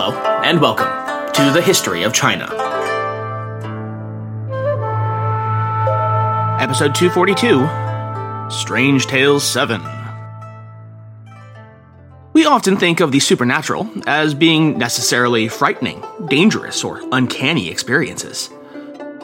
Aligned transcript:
Hello, 0.00 0.16
and 0.44 0.60
welcome 0.60 0.86
to 1.32 1.50
the 1.50 1.60
History 1.60 2.04
of 2.04 2.12
China. 2.12 2.44
Episode 6.60 6.94
242 6.94 8.48
Strange 8.48 9.08
Tales 9.08 9.42
7. 9.42 9.82
We 12.32 12.46
often 12.46 12.76
think 12.76 13.00
of 13.00 13.10
the 13.10 13.18
supernatural 13.18 13.90
as 14.06 14.34
being 14.34 14.78
necessarily 14.78 15.48
frightening, 15.48 16.04
dangerous, 16.28 16.84
or 16.84 17.02
uncanny 17.10 17.68
experiences. 17.68 18.50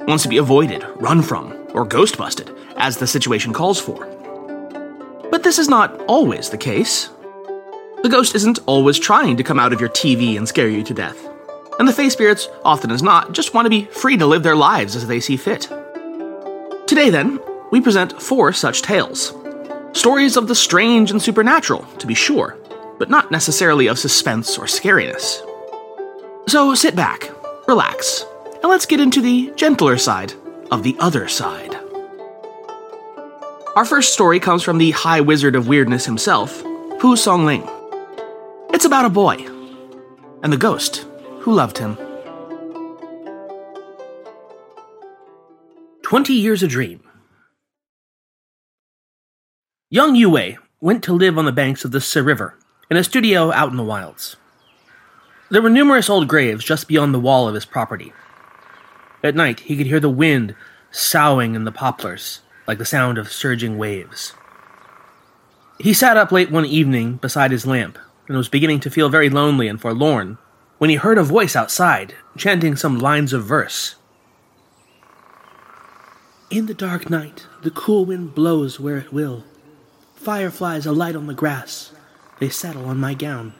Ones 0.08 0.24
to 0.24 0.28
be 0.28 0.38
avoided, 0.38 0.84
run 0.96 1.22
from, 1.22 1.56
or 1.72 1.84
ghost 1.84 2.18
busted, 2.18 2.50
as 2.78 2.96
the 2.96 3.06
situation 3.06 3.52
calls 3.52 3.78
for. 3.78 4.06
But 5.30 5.44
this 5.44 5.60
is 5.60 5.68
not 5.68 6.00
always 6.08 6.50
the 6.50 6.58
case. 6.58 7.10
The 8.04 8.10
ghost 8.10 8.34
isn't 8.34 8.58
always 8.66 8.98
trying 8.98 9.38
to 9.38 9.42
come 9.42 9.58
out 9.58 9.72
of 9.72 9.80
your 9.80 9.88
TV 9.88 10.36
and 10.36 10.46
scare 10.46 10.68
you 10.68 10.82
to 10.82 10.92
death. 10.92 11.26
And 11.78 11.88
the 11.88 11.92
face 11.94 12.12
spirits, 12.12 12.50
often 12.62 12.90
as 12.90 13.02
not, 13.02 13.32
just 13.32 13.54
want 13.54 13.64
to 13.64 13.70
be 13.70 13.86
free 13.86 14.18
to 14.18 14.26
live 14.26 14.42
their 14.42 14.54
lives 14.54 14.94
as 14.94 15.06
they 15.06 15.20
see 15.20 15.38
fit. 15.38 15.62
Today, 16.86 17.08
then, 17.08 17.40
we 17.70 17.80
present 17.80 18.20
four 18.20 18.52
such 18.52 18.82
tales. 18.82 19.32
Stories 19.94 20.36
of 20.36 20.48
the 20.48 20.54
strange 20.54 21.12
and 21.12 21.22
supernatural, 21.22 21.80
to 21.96 22.06
be 22.06 22.12
sure, 22.12 22.58
but 22.98 23.08
not 23.08 23.30
necessarily 23.30 23.86
of 23.86 23.98
suspense 23.98 24.58
or 24.58 24.66
scariness. 24.66 25.40
So 26.46 26.74
sit 26.74 26.94
back, 26.94 27.30
relax, 27.66 28.26
and 28.62 28.64
let's 28.64 28.84
get 28.84 29.00
into 29.00 29.22
the 29.22 29.50
gentler 29.56 29.96
side 29.96 30.34
of 30.70 30.82
the 30.82 30.94
other 31.00 31.26
side. 31.26 31.74
Our 33.74 33.86
first 33.86 34.12
story 34.12 34.40
comes 34.40 34.62
from 34.62 34.76
the 34.76 34.90
High 34.90 35.22
Wizard 35.22 35.56
of 35.56 35.68
Weirdness 35.68 36.04
himself, 36.04 36.62
Pu 36.98 37.16
Songling. 37.16 37.66
It's 38.84 38.86
about 38.86 39.06
a 39.06 39.08
boy 39.08 39.36
and 40.42 40.52
the 40.52 40.58
ghost 40.58 41.06
who 41.40 41.54
loved 41.54 41.78
him. 41.78 41.96
Twenty 46.02 46.34
Years 46.34 46.62
a 46.62 46.68
Dream. 46.68 47.00
Yang 49.88 50.16
Yue 50.16 50.56
went 50.82 51.02
to 51.04 51.14
live 51.14 51.38
on 51.38 51.46
the 51.46 51.50
banks 51.50 51.86
of 51.86 51.92
the 51.92 52.00
Si 52.02 52.20
River 52.20 52.58
in 52.90 52.98
a 52.98 53.04
studio 53.04 53.50
out 53.52 53.70
in 53.70 53.78
the 53.78 53.82
wilds. 53.82 54.36
There 55.50 55.62
were 55.62 55.70
numerous 55.70 56.10
old 56.10 56.28
graves 56.28 56.62
just 56.62 56.86
beyond 56.86 57.14
the 57.14 57.18
wall 57.18 57.48
of 57.48 57.54
his 57.54 57.64
property. 57.64 58.12
At 59.22 59.34
night, 59.34 59.60
he 59.60 59.78
could 59.78 59.86
hear 59.86 59.98
the 59.98 60.10
wind 60.10 60.54
soughing 60.90 61.54
in 61.54 61.64
the 61.64 61.72
poplars, 61.72 62.42
like 62.66 62.76
the 62.76 62.84
sound 62.84 63.16
of 63.16 63.32
surging 63.32 63.78
waves. 63.78 64.34
He 65.78 65.94
sat 65.94 66.18
up 66.18 66.30
late 66.30 66.50
one 66.50 66.66
evening 66.66 67.16
beside 67.16 67.50
his 67.50 67.64
lamp 67.64 67.98
and 68.28 68.36
was 68.36 68.48
beginning 68.48 68.80
to 68.80 68.90
feel 68.90 69.08
very 69.08 69.28
lonely 69.28 69.68
and 69.68 69.80
forlorn 69.80 70.38
when 70.78 70.90
he 70.90 70.96
heard 70.96 71.18
a 71.18 71.22
voice 71.22 71.54
outside 71.54 72.14
chanting 72.36 72.76
some 72.76 72.98
lines 72.98 73.32
of 73.32 73.44
verse. 73.44 73.96
In 76.50 76.66
the 76.66 76.74
dark 76.74 77.10
night, 77.10 77.46
the 77.62 77.70
cool 77.70 78.04
wind 78.04 78.34
blows 78.34 78.78
where 78.78 78.98
it 78.98 79.12
will. 79.12 79.44
Fireflies 80.14 80.86
alight 80.86 81.16
on 81.16 81.26
the 81.26 81.34
grass, 81.34 81.92
they 82.38 82.48
settle 82.48 82.86
on 82.86 82.98
my 82.98 83.14
gown. 83.14 83.54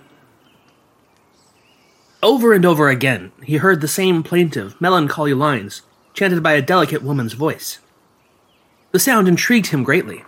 Over 2.22 2.54
and 2.54 2.64
over 2.64 2.88
again, 2.88 3.32
he 3.42 3.56
heard 3.56 3.80
the 3.80 3.88
same 3.88 4.22
plaintive, 4.22 4.80
melancholy 4.80 5.34
lines, 5.34 5.82
chanted 6.14 6.42
by 6.42 6.52
a 6.52 6.62
delicate 6.62 7.02
woman's 7.02 7.34
voice. 7.34 7.80
The 8.92 8.98
sound 8.98 9.28
intrigued 9.28 9.66
him 9.66 9.82
greatly. 9.82 10.24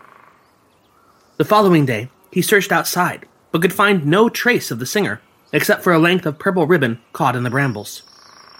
The 1.38 1.44
following 1.44 1.86
day, 1.86 2.10
he 2.30 2.42
searched 2.42 2.72
outside, 2.72 3.26
but 3.52 3.62
could 3.62 3.72
find 3.72 4.06
no 4.06 4.28
trace 4.28 4.70
of 4.70 4.78
the 4.78 4.86
singer, 4.86 5.20
except 5.52 5.82
for 5.82 5.92
a 5.92 5.98
length 5.98 6.26
of 6.26 6.38
purple 6.38 6.66
ribbon 6.66 7.00
caught 7.12 7.36
in 7.36 7.42
the 7.42 7.50
brambles, 7.50 8.02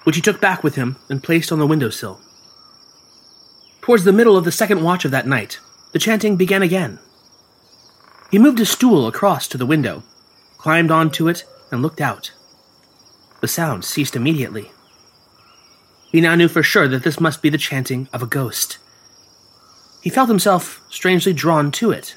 which 0.05 0.17
he 0.17 0.23
took 0.23 0.41
back 0.41 0.63
with 0.63 0.77
him 0.77 0.97
and 1.09 1.23
placed 1.23 1.51
on 1.53 1.59
the 1.59 1.67
window 1.67 1.91
sill. 1.91 2.21
Towards 3.81 4.05
the 4.05 4.13
middle 4.13 4.37
of 4.37 4.45
the 4.45 4.53
second 4.53 4.83
watch 4.83 5.05
of 5.05 5.11
that 5.11 5.27
night, 5.27 5.61
the 5.93 5.99
chanting 5.99 6.37
began 6.37 6.63
again. 6.63 6.99
He 8.31 8.39
moved 8.39 8.61
a 8.61 8.67
stool 8.67 9.07
across 9.07 9.47
to 9.49 9.59
the 9.59 9.67
window, 9.67 10.03
climbed 10.59 10.91
onto 10.91 11.29
it, 11.29 11.45
and 11.71 11.83
looked 11.83 12.01
out. 12.01 12.33
The 13.41 13.49
sound 13.49 13.85
ceased 13.85 14.17
immediately. 14.17 14.73
He 16.11 16.21
now 16.21 16.35
knew 16.35 16.49
for 16.49 16.63
sure 16.63 16.89
that 16.89 17.03
this 17.03 17.21
must 17.21 17.43
be 17.43 17.51
the 17.51 17.59
chanting 17.59 18.09
of 18.13 18.23
a 18.23 18.27
ghost. 18.27 18.79
He 20.03 20.11
felt 20.11 20.29
himself 20.29 20.83
strangely 20.89 21.33
drawn 21.33 21.71
to 21.73 21.91
it. 21.91 22.17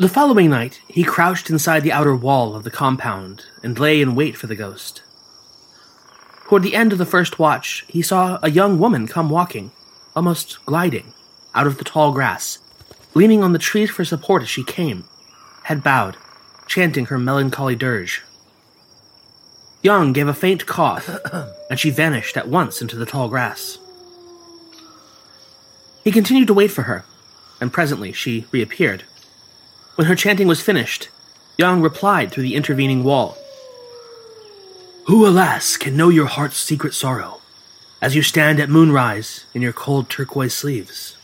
The 0.00 0.08
following 0.08 0.50
night, 0.50 0.80
he 0.86 1.02
crouched 1.02 1.50
inside 1.50 1.82
the 1.82 1.90
outer 1.90 2.14
wall 2.14 2.54
of 2.54 2.62
the 2.62 2.70
compound 2.70 3.46
and 3.64 3.76
lay 3.76 4.00
in 4.00 4.14
wait 4.14 4.36
for 4.36 4.46
the 4.46 4.54
ghost. 4.54 5.02
Toward 6.44 6.62
the 6.62 6.76
end 6.76 6.92
of 6.92 6.98
the 6.98 7.04
first 7.04 7.40
watch, 7.40 7.84
he 7.88 8.00
saw 8.00 8.38
a 8.40 8.48
young 8.48 8.78
woman 8.78 9.08
come 9.08 9.28
walking, 9.28 9.72
almost 10.14 10.64
gliding, 10.66 11.14
out 11.52 11.66
of 11.66 11.78
the 11.78 11.84
tall 11.84 12.12
grass, 12.12 12.60
leaning 13.14 13.42
on 13.42 13.52
the 13.52 13.58
trees 13.58 13.90
for 13.90 14.04
support 14.04 14.40
as 14.42 14.48
she 14.48 14.62
came, 14.62 15.02
head 15.64 15.82
bowed, 15.82 16.16
chanting 16.68 17.06
her 17.06 17.18
melancholy 17.18 17.74
dirge. 17.74 18.22
Yang 19.82 20.12
gave 20.12 20.28
a 20.28 20.32
faint 20.32 20.64
cough, 20.64 21.10
and 21.70 21.80
she 21.80 21.90
vanished 21.90 22.36
at 22.36 22.46
once 22.46 22.80
into 22.80 22.94
the 22.94 23.06
tall 23.06 23.28
grass. 23.28 23.78
He 26.04 26.12
continued 26.12 26.46
to 26.46 26.54
wait 26.54 26.70
for 26.70 26.82
her, 26.82 27.04
and 27.60 27.72
presently 27.72 28.12
she 28.12 28.46
reappeared. 28.52 29.02
When 29.98 30.06
her 30.06 30.14
chanting 30.14 30.46
was 30.46 30.62
finished, 30.62 31.08
Yang 31.56 31.82
replied 31.82 32.30
through 32.30 32.44
the 32.44 32.54
intervening 32.54 33.02
wall 33.02 33.36
Who, 35.06 35.26
alas, 35.26 35.76
can 35.76 35.96
know 35.96 36.08
your 36.08 36.26
heart's 36.26 36.56
secret 36.56 36.94
sorrow, 36.94 37.40
as 38.00 38.14
you 38.14 38.22
stand 38.22 38.60
at 38.60 38.68
moonrise 38.68 39.46
in 39.54 39.60
your 39.60 39.72
cold 39.72 40.08
turquoise 40.08 40.54
sleeves? 40.54 41.16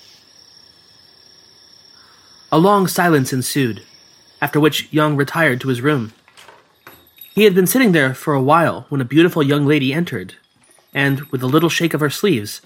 A 2.50 2.58
long 2.58 2.88
silence 2.88 3.32
ensued, 3.32 3.84
after 4.42 4.58
which 4.58 4.88
Yang 4.90 5.18
retired 5.18 5.60
to 5.60 5.68
his 5.68 5.80
room. 5.80 6.12
He 7.32 7.44
had 7.44 7.54
been 7.54 7.68
sitting 7.68 7.92
there 7.92 8.12
for 8.12 8.34
a 8.34 8.42
while 8.42 8.86
when 8.88 9.00
a 9.00 9.04
beautiful 9.04 9.44
young 9.44 9.66
lady 9.66 9.94
entered, 9.94 10.34
and, 10.92 11.20
with 11.30 11.44
a 11.44 11.52
little 11.54 11.70
shake 11.70 11.94
of 11.94 12.00
her 12.00 12.10
sleeves, 12.10 12.60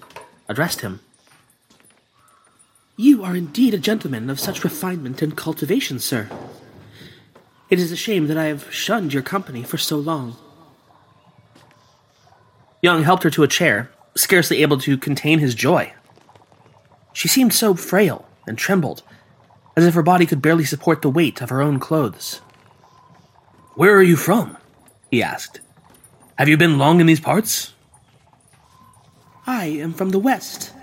addressed 0.47 0.81
him. 0.81 1.01
You 3.01 3.23
are 3.23 3.33
indeed 3.33 3.73
a 3.73 3.77
gentleman 3.77 4.29
of 4.29 4.41
such 4.41 4.65
refinement 4.65 5.21
and 5.21 5.33
cultivation, 5.33 5.99
sir. 5.99 6.29
It 7.69 7.79
is 7.79 7.93
a 7.93 7.95
shame 7.95 8.27
that 8.27 8.37
I 8.37 8.47
have 8.47 8.73
shunned 8.73 9.13
your 9.13 9.23
company 9.23 9.63
for 9.63 9.77
so 9.77 9.95
long. 9.95 10.35
Yang 12.81 13.03
helped 13.03 13.23
her 13.23 13.29
to 13.29 13.43
a 13.43 13.47
chair, 13.47 13.89
scarcely 14.17 14.61
able 14.61 14.77
to 14.79 14.97
contain 14.97 15.39
his 15.39 15.55
joy. 15.55 15.93
She 17.13 17.29
seemed 17.29 17.53
so 17.53 17.73
frail 17.73 18.27
and 18.45 18.57
trembled, 18.57 19.01
as 19.77 19.85
if 19.85 19.93
her 19.93 20.03
body 20.03 20.25
could 20.25 20.41
barely 20.41 20.65
support 20.65 21.01
the 21.01 21.09
weight 21.09 21.41
of 21.41 21.51
her 21.51 21.61
own 21.61 21.79
clothes. 21.79 22.41
Where 23.75 23.95
are 23.95 24.03
you 24.03 24.17
from? 24.17 24.57
he 25.09 25.23
asked. 25.23 25.61
Have 26.37 26.49
you 26.49 26.57
been 26.57 26.77
long 26.77 26.99
in 26.99 27.05
these 27.05 27.21
parts? 27.21 27.73
I 29.47 29.67
am 29.67 29.93
from 29.93 30.09
the 30.09 30.19
west, 30.19 30.73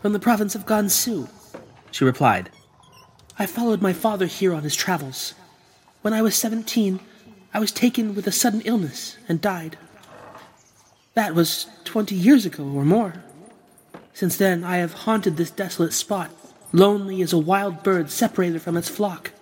from 0.00 0.14
the 0.14 0.18
province 0.18 0.54
of 0.54 0.64
Gansu, 0.64 1.28
she 1.90 2.04
replied. 2.04 2.50
I 3.38 3.46
followed 3.46 3.80
my 3.80 3.92
father 3.92 4.26
here 4.26 4.52
on 4.52 4.62
his 4.62 4.76
travels. 4.76 5.34
When 6.02 6.12
I 6.12 6.22
was 6.22 6.34
seventeen, 6.34 7.00
I 7.52 7.58
was 7.58 7.72
taken 7.72 8.14
with 8.14 8.26
a 8.26 8.32
sudden 8.32 8.60
illness 8.62 9.16
and 9.28 9.40
died. 9.40 9.76
That 11.14 11.34
was 11.34 11.66
twenty 11.84 12.14
years 12.14 12.46
ago 12.46 12.64
or 12.64 12.84
more. 12.84 13.14
Since 14.12 14.36
then, 14.36 14.64
I 14.64 14.76
have 14.76 14.92
haunted 14.92 15.36
this 15.36 15.50
desolate 15.50 15.92
spot, 15.92 16.30
lonely 16.72 17.22
as 17.22 17.32
a 17.32 17.38
wild 17.38 17.82
bird 17.82 18.10
separated 18.10 18.62
from 18.62 18.76
its 18.76 18.88
flock. 18.88 19.32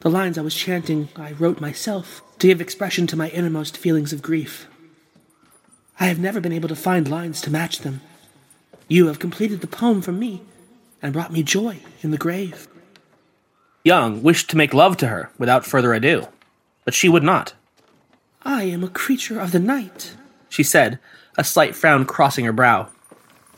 The 0.00 0.10
lines 0.10 0.36
I 0.36 0.42
was 0.42 0.54
chanting 0.54 1.08
I 1.16 1.32
wrote 1.32 1.60
myself 1.60 2.22
to 2.38 2.46
give 2.48 2.60
expression 2.60 3.06
to 3.06 3.16
my 3.16 3.28
innermost 3.30 3.76
feelings 3.76 4.12
of 4.12 4.22
grief. 4.22 4.66
I 5.98 6.06
have 6.06 6.18
never 6.18 6.40
been 6.40 6.52
able 6.52 6.68
to 6.68 6.76
find 6.76 7.08
lines 7.08 7.40
to 7.42 7.50
match 7.50 7.78
them. 7.78 8.02
You 8.88 9.06
have 9.06 9.18
completed 9.18 9.62
the 9.62 9.66
poem 9.66 10.02
for 10.02 10.12
me 10.12 10.42
and 11.02 11.12
brought 11.12 11.32
me 11.32 11.42
joy 11.42 11.78
in 12.02 12.10
the 12.10 12.18
grave. 12.18 12.68
Yang 13.84 14.22
wished 14.22 14.50
to 14.50 14.56
make 14.56 14.74
love 14.74 14.96
to 14.98 15.08
her 15.08 15.30
without 15.38 15.64
further 15.64 15.94
ado, 15.94 16.26
but 16.84 16.94
she 16.94 17.08
would 17.08 17.22
not. 17.22 17.54
I 18.42 18.64
am 18.64 18.82
a 18.82 18.88
creature 18.88 19.40
of 19.40 19.52
the 19.52 19.58
night, 19.58 20.14
she 20.48 20.62
said, 20.62 20.98
a 21.36 21.44
slight 21.44 21.76
frown 21.76 22.04
crossing 22.04 22.44
her 22.44 22.52
brow. 22.52 22.88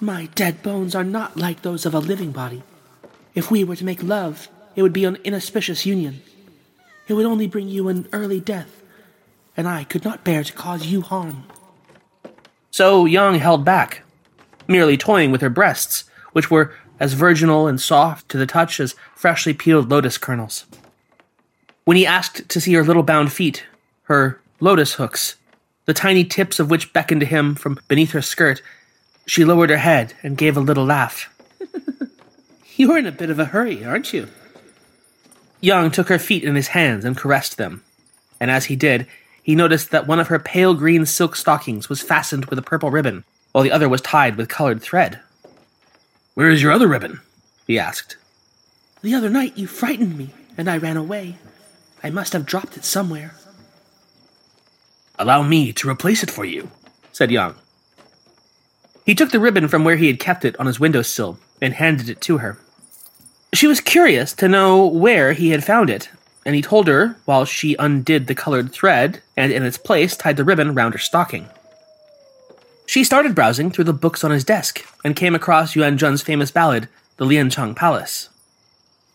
My 0.01 0.27
dead 0.35 0.63
bones 0.63 0.95
are 0.95 1.05
not 1.05 1.37
like 1.37 1.63
those 1.63 1.85
of 1.87 1.95
a 1.95 1.99
living 1.99 2.33
body. 2.33 2.63
If 3.35 3.51
we 3.51 3.65
were 3.65 3.77
to 3.77 3.85
make 3.85 4.03
love, 4.03 4.49
it 4.77 4.83
would 4.83 4.93
be 4.93 5.05
an 5.05 5.19
inauspicious 5.25 5.85
union. 5.87 6.23
It 7.09 7.15
would 7.15 7.27
only 7.27 7.47
bring 7.47 7.69
you 7.69 7.89
an 7.89 8.09
early 8.13 8.41
death, 8.41 8.83
and 9.57 9.67
I 9.67 9.85
could 9.85 10.05
not 10.05 10.25
bear 10.25 10.45
to 10.45 10.53
cause 10.53 10.87
you 10.87 11.01
harm. 11.01 11.45
So 12.71 13.07
Yang 13.07 13.41
held 13.41 13.65
back, 13.65 14.03
merely 14.69 14.97
toying 14.97 15.31
with 15.33 15.41
her 15.41 15.51
breasts, 15.51 16.05
which 16.33 16.51
were 16.51 16.75
as 17.01 17.13
virginal 17.13 17.67
and 17.67 17.81
soft 17.81 18.29
to 18.29 18.39
the 18.39 18.47
touch 18.47 18.81
as 18.81 18.95
freshly 19.15 19.55
peeled 19.55 19.91
lotus 19.91 20.19
kernels. 20.19 20.67
When 21.85 21.97
he 21.97 22.07
asked 22.07 22.49
to 22.49 22.61
see 22.61 22.75
her 22.75 22.85
little 22.85 23.03
bound 23.03 23.33
feet, 23.33 23.65
her 24.05 24.41
lotus 24.61 24.95
hooks, 24.95 25.37
the 25.87 25.95
tiny 25.95 26.25
tips 26.25 26.59
of 26.59 26.71
which 26.71 26.93
beckoned 26.93 27.21
to 27.21 27.27
him 27.27 27.55
from 27.55 27.79
beneath 27.89 28.13
her 28.13 28.23
skirt, 28.23 28.61
she 29.27 29.45
lowered 29.45 29.71
her 29.71 29.79
head 29.79 30.15
and 30.23 30.37
gave 30.37 30.57
a 30.57 30.61
little 30.61 30.85
laugh. 30.85 31.35
You're 32.77 32.99
in 32.99 33.07
a 33.07 33.13
bit 33.13 33.31
of 33.31 33.39
a 33.39 33.47
hurry, 33.47 33.85
aren't 33.85 34.13
you? 34.13 34.29
Yang 35.61 35.91
took 35.93 36.09
her 36.09 36.19
feet 36.19 36.45
in 36.45 36.55
his 36.55 36.69
hands 36.69 37.05
and 37.05 37.17
caressed 37.17 37.57
them, 37.57 37.83
and 38.39 38.51
as 38.51 38.67
he 38.67 38.77
did, 38.77 39.07
he 39.43 39.57
noticed 39.57 39.91
that 39.91 40.07
one 40.07 40.21
of 40.21 40.29
her 40.29 40.39
pale 40.39 40.75
green 40.75 41.07
silk 41.07 41.35
stockings 41.35 41.89
was 41.89 42.03
fastened 42.03 42.45
with 42.47 42.59
a 42.59 42.63
purple 42.63 42.91
ribbon, 42.91 43.25
while 43.53 43.65
the 43.65 43.73
other 43.73 43.89
was 43.89 44.03
tied 44.03 44.37
with 44.37 44.49
colored 44.49 44.83
thread. 44.83 45.21
Where 46.39 46.51
is 46.51 46.63
your 46.63 46.71
other 46.71 46.87
ribbon? 46.87 47.21
he 47.67 47.81
asked. 47.81 48.17
The 49.03 49.13
other 49.13 49.29
night 49.29 49.59
you 49.59 49.67
frightened 49.67 50.17
me, 50.17 50.31
and 50.57 50.71
I 50.71 50.77
ran 50.77 50.97
away. 50.97 51.35
I 52.01 52.11
must 52.11 52.33
have 52.33 52.47
dropped 52.47 52.77
it 52.77 52.85
somewhere. 52.85 53.35
Allow 55.19 55.43
me 55.43 55.73
to 55.73 55.91
replace 55.91 56.23
it 56.23 56.31
for 56.31 56.45
you, 56.45 56.71
said 57.11 57.33
Yang. 57.33 57.57
He 59.05 59.17
took 59.17 59.33
the 59.33 59.41
ribbon 59.41 59.67
from 59.67 59.83
where 59.83 59.97
he 59.97 60.07
had 60.07 60.21
kept 60.21 60.45
it 60.45 60.55
on 60.61 60.67
his 60.67 60.79
window 60.79 61.03
sill 61.03 61.41
and 61.61 61.75
handed 61.75 62.09
it 62.09 62.21
to 62.21 62.39
her. 62.39 62.57
She 63.53 63.67
was 63.67 63.81
curious 63.81 64.33
to 64.35 64.47
know 64.47 64.87
where 64.87 65.33
he 65.33 65.51
had 65.51 65.65
found 65.65 65.91
it, 65.91 66.09
and 66.47 66.55
he 66.55 66.63
told 66.63 66.87
her 66.87 67.17
while 67.25 67.47
she 67.47 67.75
undid 67.81 68.29
the 68.29 68.37
colored 68.37 68.71
thread 68.71 69.23
and 69.37 69.51
in 69.51 69.65
its 69.65 69.77
place 69.77 70.17
tied 70.17 70.37
the 70.37 70.45
ribbon 70.45 70.73
round 70.73 70.95
her 70.95 71.01
stocking. 71.01 71.49
She 72.89 73.05
started 73.05 73.35
browsing 73.35 73.71
through 73.71 73.85
the 73.85 73.93
books 73.93 74.25
on 74.25 74.31
his 74.31 74.45
desk 74.45 74.83
and 75.05 75.15
came 75.15 75.35
across 75.35 75.77
Yuan 75.77 75.99
Zhen's 75.99 76.23
famous 76.23 76.51
ballad, 76.51 76.89
The 77.19 77.27
Lianchang 77.27 77.77
Palace. 77.77 78.31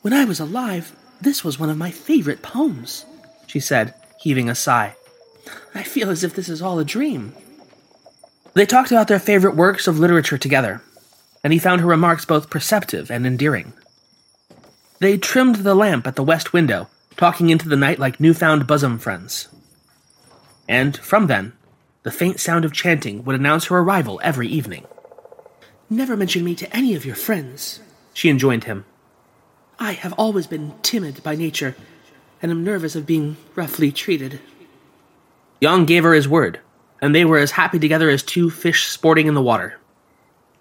When 0.03 0.13
I 0.13 0.25
was 0.25 0.39
alive, 0.39 0.95
this 1.19 1.43
was 1.43 1.57
one 1.57 1.71
of 1.71 1.77
my 1.77 1.89
favorite 1.89 2.43
poems, 2.43 3.03
she 3.47 3.59
said, 3.59 3.95
heaving 4.19 4.47
a 4.47 4.53
sigh. 4.53 4.95
I 5.73 5.81
feel 5.81 6.11
as 6.11 6.23
if 6.23 6.35
this 6.35 6.49
is 6.49 6.61
all 6.61 6.77
a 6.77 6.85
dream. 6.85 7.33
They 8.53 8.67
talked 8.67 8.91
about 8.91 9.07
their 9.07 9.17
favorite 9.17 9.55
works 9.55 9.87
of 9.87 9.97
literature 9.97 10.37
together, 10.37 10.83
and 11.43 11.51
he 11.51 11.57
found 11.57 11.81
her 11.81 11.87
remarks 11.87 12.25
both 12.25 12.51
perceptive 12.51 13.09
and 13.09 13.25
endearing. 13.25 13.73
They 14.99 15.17
trimmed 15.17 15.55
the 15.55 15.73
lamp 15.73 16.05
at 16.05 16.15
the 16.15 16.23
west 16.23 16.53
window, 16.53 16.89
talking 17.17 17.49
into 17.49 17.67
the 17.67 17.75
night 17.75 17.97
like 17.97 18.19
newfound 18.19 18.67
bosom 18.67 18.99
friends. 18.99 19.47
And 20.69 20.95
from 20.95 21.25
then, 21.25 21.53
the 22.03 22.11
faint 22.11 22.39
sound 22.39 22.65
of 22.65 22.73
chanting 22.73 23.23
would 23.23 23.35
announce 23.35 23.65
her 23.65 23.79
arrival 23.79 24.19
every 24.23 24.47
evening. 24.47 24.85
Never 25.89 26.15
mention 26.15 26.43
me 26.43 26.53
to 26.55 26.75
any 26.75 26.95
of 26.95 27.05
your 27.05 27.15
friends, 27.15 27.79
she 28.13 28.29
enjoined 28.29 28.65
him. 28.65 28.85
I 29.79 29.93
have 29.93 30.13
always 30.13 30.47
been 30.47 30.73
timid 30.81 31.23
by 31.23 31.35
nature, 31.35 31.75
and 32.41 32.51
am 32.51 32.63
nervous 32.63 32.95
of 32.95 33.05
being 33.05 33.37
roughly 33.55 33.91
treated. 33.91 34.39
Yang 35.61 35.85
gave 35.85 36.03
her 36.03 36.13
his 36.13 36.27
word, 36.27 36.59
and 37.01 37.15
they 37.15 37.25
were 37.25 37.39
as 37.39 37.51
happy 37.51 37.79
together 37.79 38.09
as 38.09 38.21
two 38.21 38.49
fish 38.49 38.87
sporting 38.87 39.27
in 39.27 39.33
the 39.33 39.41
water. 39.41 39.79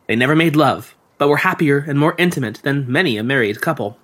They 0.07 0.17
never 0.17 0.37
made 0.37 0.57
love, 0.57 0.95
but 1.19 1.29
were 1.29 1.39
happier 1.39 1.85
and 1.87 1.99
more 1.99 2.15
intimate 2.19 2.61
than 2.63 2.91
many 2.91 3.17
a 3.17 3.23
married 3.23 3.61
couple. 3.61 3.99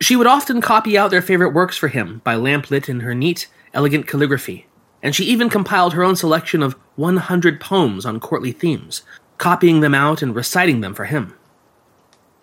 She 0.00 0.16
would 0.16 0.26
often 0.26 0.60
copy 0.60 0.98
out 0.98 1.10
their 1.10 1.22
favorite 1.22 1.54
works 1.54 1.76
for 1.76 1.88
him 1.88 2.20
by 2.24 2.34
lamplit 2.34 2.88
in 2.88 3.00
her 3.00 3.14
neat, 3.14 3.48
elegant 3.72 4.06
calligraphy, 4.06 4.66
and 5.04 5.14
she 5.14 5.24
even 5.26 5.50
compiled 5.50 5.92
her 5.92 6.02
own 6.02 6.16
selection 6.16 6.62
of 6.62 6.72
100 6.96 7.60
poems 7.60 8.06
on 8.06 8.18
courtly 8.18 8.52
themes, 8.52 9.02
copying 9.36 9.80
them 9.80 9.94
out 9.94 10.22
and 10.22 10.34
reciting 10.34 10.80
them 10.80 10.94
for 10.94 11.04
him. 11.04 11.34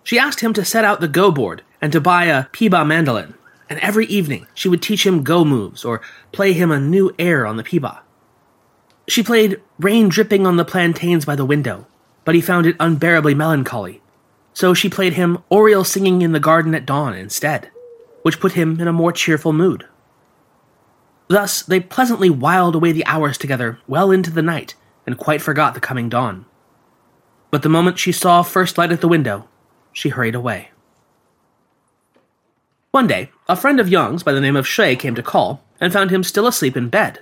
She 0.04 0.20
asked 0.20 0.42
him 0.42 0.54
to 0.54 0.64
set 0.64 0.86
out 0.86 1.02
the 1.02 1.08
go 1.08 1.32
board 1.32 1.64
and 1.82 1.92
to 1.92 2.00
buy 2.00 2.26
a 2.26 2.46
pipa 2.46 2.86
mandolin, 2.86 3.34
and 3.68 3.80
every 3.80 4.06
evening 4.06 4.46
she 4.54 4.70
would 4.70 4.82
teach 4.82 5.06
him 5.06 5.24
go 5.24 5.44
moves 5.44 5.84
or 5.84 6.02
play 6.32 6.54
him 6.54 6.70
a 6.70 6.80
new 6.80 7.14
air 7.18 7.48
on 7.48 7.58
the 7.58 7.64
pipa. 7.64 8.02
She 9.08 9.24
played 9.24 9.60
Rain 9.80 10.08
Dripping 10.08 10.46
on 10.46 10.58
the 10.58 10.66
Plantains 10.66 11.26
by 11.26 11.36
the 11.36 11.46
Window, 11.46 11.88
but 12.26 12.36
he 12.36 12.42
found 12.42 12.68
it 12.68 12.76
unbearably 12.80 13.34
melancholy, 13.34 14.02
so 14.54 14.76
she 14.76 14.88
played 14.88 15.14
him 15.14 15.40
Oriole 15.50 15.84
Singing 15.84 16.22
in 16.22 16.32
the 16.32 16.40
Garden 16.40 16.76
at 16.76 16.86
Dawn 16.86 17.16
instead, 17.16 17.72
which 18.22 18.40
put 18.40 18.52
him 18.52 18.80
in 18.80 18.88
a 18.88 18.94
more 18.94 19.12
cheerful 19.12 19.52
mood. 19.52 19.88
Thus, 21.32 21.62
they 21.62 21.80
pleasantly 21.80 22.30
whiled 22.30 22.76
away 22.76 22.92
the 22.92 23.06
hours 23.06 23.38
together 23.38 23.80
well 23.88 24.12
into 24.12 24.32
the 24.32 24.42
night 24.42 24.76
and 25.08 25.18
quite 25.18 25.42
forgot 25.42 25.74
the 25.74 25.80
coming 25.80 26.10
dawn. 26.10 26.46
But 27.52 27.62
the 27.62 27.70
moment 27.70 27.98
she 27.98 28.12
saw 28.12 28.44
first 28.44 28.78
light 28.78 28.92
at 28.92 29.00
the 29.00 29.08
window, 29.08 29.48
she 29.94 30.10
hurried 30.10 30.36
away. 30.36 30.72
One 32.92 33.08
day, 33.08 33.32
a 33.48 33.56
friend 33.56 33.80
of 33.80 33.88
Yang's 33.88 34.24
by 34.24 34.34
the 34.34 34.42
name 34.42 34.58
of 34.58 34.66
Xue 34.66 35.00
came 35.00 35.16
to 35.16 35.24
call 35.24 35.64
and 35.80 35.94
found 35.94 36.12
him 36.12 36.22
still 36.22 36.48
asleep 36.48 36.76
in 36.76 36.90
bed. 36.90 37.20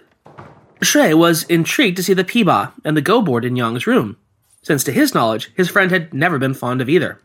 Xue 0.82 1.16
was 1.16 1.44
intrigued 1.44 1.98
to 1.98 2.04
see 2.04 2.16
the 2.16 2.24
pipa 2.24 2.74
and 2.84 2.98
the 2.98 3.04
go 3.04 3.22
board 3.22 3.46
in 3.46 3.56
Yang's 3.56 3.86
room, 3.86 4.18
since 4.64 4.84
to 4.86 4.92
his 4.92 5.14
knowledge 5.14 5.52
his 5.56 5.70
friend 5.70 5.92
had 5.92 6.16
never 6.16 6.40
been 6.40 6.56
fond 6.56 6.82
of 6.82 6.90
either. 6.90 7.22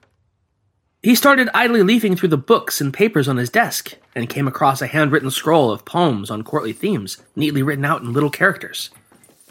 He 1.05 1.15
started 1.15 1.51
idly 1.53 1.83
leafing 1.83 2.17
through 2.17 2.31
the 2.31 2.39
books 2.39 2.81
and 2.81 2.91
papers 2.91 3.29
on 3.29 3.37
his 3.37 3.51
desk 3.51 3.93
and 4.15 4.27
came 4.27 4.49
across 4.49 4.81
a 4.81 4.87
handwritten 4.87 5.31
scroll 5.31 5.71
of 5.71 5.85
poems 5.85 6.31
on 6.31 6.43
courtly 6.43 6.73
themes, 6.73 7.19
neatly 7.37 7.63
written 7.63 7.85
out 7.85 8.01
in 8.01 8.15
little 8.15 8.31
characters. 8.31 8.89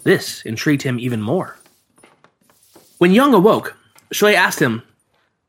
This 0.01 0.41
intrigued 0.45 0.81
him 0.81 0.97
even 0.99 1.21
more. 1.21 1.59
When 2.97 3.11
Yang 3.11 3.35
awoke, 3.35 3.77
Xue 4.11 4.33
asked 4.33 4.61
him, 4.63 4.81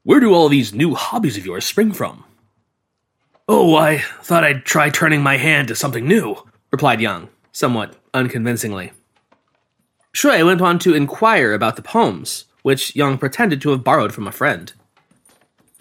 Where 0.03 0.21
do 0.21 0.35
all 0.35 0.51
these 0.51 0.75
new 0.75 0.95
hobbies 0.95 1.39
of 1.39 1.47
yours 1.47 1.65
spring 1.65 1.91
from? 1.95 2.25
Oh, 3.49 3.75
I 3.75 4.01
thought 4.21 4.45
I'd 4.45 4.67
try 4.67 4.91
turning 4.91 5.23
my 5.23 5.39
hand 5.39 5.69
to 5.69 5.75
something 5.75 6.07
new, 6.07 6.37
replied 6.71 7.01
Yang, 7.01 7.31
somewhat 7.51 7.97
unconvincingly. 8.13 8.93
Xue 10.15 10.45
went 10.45 10.61
on 10.61 10.79
to 10.81 10.95
inquire 10.95 11.55
about 11.55 11.77
the 11.77 11.83
poems, 11.83 12.45
which 12.61 12.95
Yang 12.95 13.17
pretended 13.17 13.63
to 13.63 13.71
have 13.71 13.83
borrowed 13.83 14.13
from 14.13 14.29
a 14.29 14.33
friend. 14.33 14.75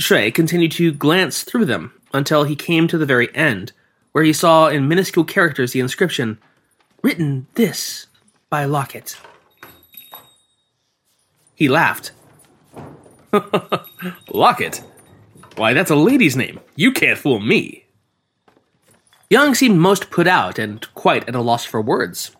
Xue 0.01 0.33
continued 0.33 0.71
to 0.73 0.91
glance 0.91 1.43
through 1.43 1.65
them 1.65 1.93
until 2.13 2.43
he 2.43 2.55
came 2.55 2.87
to 2.87 2.97
the 2.97 3.05
very 3.05 3.33
end, 3.35 3.71
where 4.11 4.23
he 4.23 4.33
saw 4.33 4.67
in 4.67 4.87
minuscule 4.87 5.25
characters 5.25 5.71
the 5.71 5.79
inscription, 5.79 6.37
Written 7.01 7.47
this 7.55 8.07
by 8.49 8.65
Locket. 8.65 9.17
He 11.55 11.67
laughed. 11.67 12.11
Locket? 14.29 14.83
Why, 15.55 15.73
that's 15.73 15.91
a 15.91 15.95
lady's 15.95 16.35
name. 16.35 16.59
You 16.75 16.91
can't 16.91 17.19
fool 17.19 17.39
me. 17.39 17.85
Yang 19.29 19.55
seemed 19.55 19.79
most 19.79 20.11
put 20.11 20.27
out 20.27 20.59
and 20.59 20.85
quite 20.93 21.27
at 21.27 21.35
a 21.35 21.41
loss 21.41 21.65
for 21.65 21.81
words. 21.81 22.35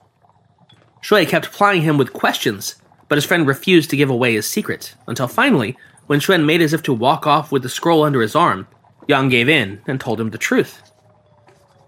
Xue 1.04 1.28
kept 1.28 1.52
plying 1.52 1.82
him 1.82 1.98
with 1.98 2.14
questions, 2.14 2.76
but 3.10 3.18
his 3.18 3.26
friend 3.26 3.46
refused 3.46 3.90
to 3.90 3.98
give 3.98 4.10
away 4.10 4.34
his 4.34 4.48
secret, 4.48 4.96
until 5.08 5.28
finally, 5.28 5.76
when 6.08 6.20
Xue 6.20 6.44
made 6.44 6.62
as 6.62 6.74
if 6.74 6.84
to 6.84 6.94
walk 6.94 7.26
off 7.26 7.52
with 7.52 7.64
the 7.64 7.70
scroll 7.70 8.04
under 8.04 8.22
his 8.22 8.36
arm, 8.36 8.68
Yang 9.08 9.30
gave 9.30 9.50
in 9.50 9.82
and 9.86 10.00
told 10.00 10.20
him 10.20 10.30
the 10.30 10.38
truth. 10.38 10.82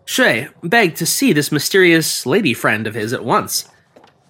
Xue 0.05 0.51
begged 0.63 0.97
to 0.97 1.05
see 1.05 1.33
this 1.33 1.51
mysterious 1.51 2.25
lady 2.25 2.53
friend 2.53 2.87
of 2.87 2.93
his 2.93 3.13
at 3.13 3.23
once, 3.23 3.69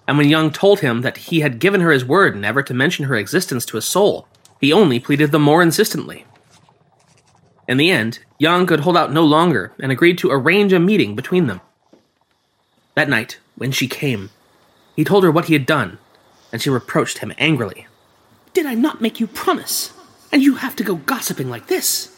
and 0.07 0.17
when 0.17 0.29
Yang 0.29 0.51
told 0.51 0.79
him 0.79 1.01
that 1.01 1.17
he 1.17 1.39
had 1.39 1.59
given 1.59 1.81
her 1.81 1.91
his 1.91 2.05
word 2.05 2.35
never 2.35 2.61
to 2.63 2.73
mention 2.73 3.05
her 3.05 3.15
existence 3.15 3.65
to 3.65 3.77
a 3.77 3.81
soul, 3.81 4.27
he 4.61 4.71
only 4.71 4.99
pleaded 4.99 5.31
the 5.31 5.39
more 5.39 5.61
insistently. 5.61 6.25
In 7.67 7.77
the 7.77 7.89
end, 7.89 8.19
Yang 8.37 8.67
could 8.67 8.79
hold 8.81 8.95
out 8.95 9.11
no 9.11 9.23
longer 9.23 9.73
and 9.79 9.91
agreed 9.91 10.17
to 10.19 10.31
arrange 10.31 10.71
a 10.71 10.79
meeting 10.79 11.15
between 11.15 11.47
them. 11.47 11.61
That 12.93 13.09
night, 13.09 13.39
when 13.55 13.71
she 13.71 13.87
came, 13.87 14.29
he 14.95 15.03
told 15.03 15.23
her 15.23 15.31
what 15.31 15.45
he 15.45 15.53
had 15.53 15.65
done, 15.65 15.97
and 16.51 16.61
she 16.61 16.69
reproached 16.69 17.17
him 17.17 17.33
angrily. 17.37 17.87
Did 18.55 18.65
I 18.65 18.73
not 18.73 19.01
make 19.01 19.19
you 19.19 19.27
promise? 19.27 19.91
And 20.31 20.41
you 20.41 20.55
have 20.55 20.77
to 20.77 20.83
go 20.83 20.95
gossiping 20.95 21.49
like 21.49 21.67
this? 21.67 22.09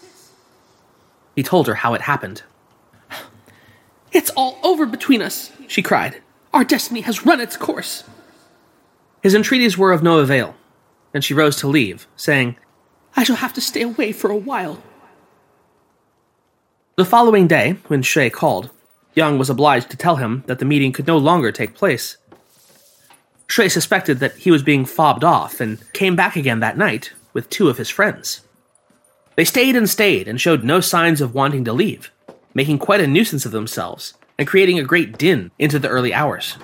He 1.35 1.41
told 1.41 1.65
her 1.65 1.73
how 1.73 1.95
it 1.95 2.01
happened. 2.01 2.43
It's 4.11 4.29
all 4.29 4.59
over 4.63 4.85
between 4.85 5.23
us, 5.23 5.51
she 5.67 5.81
cried. 5.81 6.21
Our 6.53 6.63
destiny 6.63 7.01
has 7.01 7.25
run 7.25 7.41
its 7.41 7.57
course. 7.57 8.03
His 9.23 9.33
entreaties 9.33 9.79
were 9.79 9.91
of 9.91 10.03
no 10.03 10.19
avail, 10.19 10.55
and 11.11 11.23
she 11.23 11.33
rose 11.33 11.55
to 11.57 11.67
leave, 11.67 12.07
saying, 12.15 12.55
I 13.15 13.23
shall 13.23 13.37
have 13.37 13.53
to 13.53 13.61
stay 13.61 13.81
away 13.81 14.11
for 14.11 14.29
a 14.29 14.37
while. 14.37 14.81
The 16.97 17.05
following 17.05 17.47
day, 17.47 17.77
when 17.87 18.03
Xue 18.03 18.31
called, 18.31 18.69
Yang 19.15 19.39
was 19.39 19.49
obliged 19.49 19.89
to 19.89 19.97
tell 19.97 20.17
him 20.17 20.43
that 20.45 20.59
the 20.59 20.65
meeting 20.65 20.93
could 20.93 21.07
no 21.07 21.17
longer 21.17 21.51
take 21.51 21.73
place. 21.73 22.17
Xue 23.47 23.71
suspected 23.71 24.19
that 24.19 24.35
he 24.35 24.51
was 24.51 24.63
being 24.63 24.85
fobbed 24.85 25.23
off 25.23 25.59
and 25.59 25.79
came 25.93 26.15
back 26.15 26.35
again 26.35 26.59
that 26.59 26.77
night 26.77 27.13
with 27.33 27.49
two 27.49 27.69
of 27.69 27.77
his 27.77 27.89
friends. 27.89 28.41
They 29.35 29.45
stayed 29.45 29.75
and 29.75 29.89
stayed 29.89 30.27
and 30.27 30.41
showed 30.41 30.63
no 30.63 30.81
signs 30.81 31.21
of 31.21 31.33
wanting 31.33 31.63
to 31.65 31.73
leave, 31.73 32.11
making 32.53 32.79
quite 32.79 33.01
a 33.01 33.07
nuisance 33.07 33.45
of 33.45 33.51
themselves 33.51 34.13
and 34.37 34.47
creating 34.47 34.79
a 34.79 34.83
great 34.83 35.17
din 35.17 35.51
into 35.57 35.79
the 35.79 35.87
early 35.87 36.13
hours. 36.13 36.57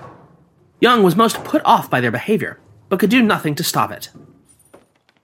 Yang 0.79 1.03
was 1.03 1.15
most 1.15 1.43
put 1.43 1.61
off 1.63 1.89
by 1.89 2.01
their 2.01 2.11
behavior, 2.11 2.59
but 2.89 2.99
could 2.99 3.09
do 3.09 3.21
nothing 3.21 3.55
to 3.55 3.63
stop 3.63 3.91
it. 3.91 4.09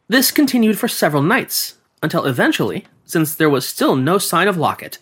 This 0.07 0.31
continued 0.31 0.79
for 0.79 0.87
several 0.87 1.21
nights, 1.21 1.77
until 2.01 2.25
eventually, 2.25 2.85
since 3.05 3.35
there 3.35 3.49
was 3.49 3.67
still 3.67 3.95
no 3.95 4.17
sign 4.17 4.47
of 4.47 4.57
Locket, 4.57 4.99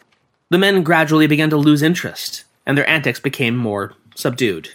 the 0.50 0.58
men 0.58 0.84
gradually 0.84 1.28
began 1.28 1.50
to 1.50 1.58
lose 1.58 1.82
interest, 1.82 2.44
and 2.66 2.78
their 2.78 2.90
antics 2.90 3.20
became 3.20 3.56
more 3.56 3.94
subdued. 4.16 4.70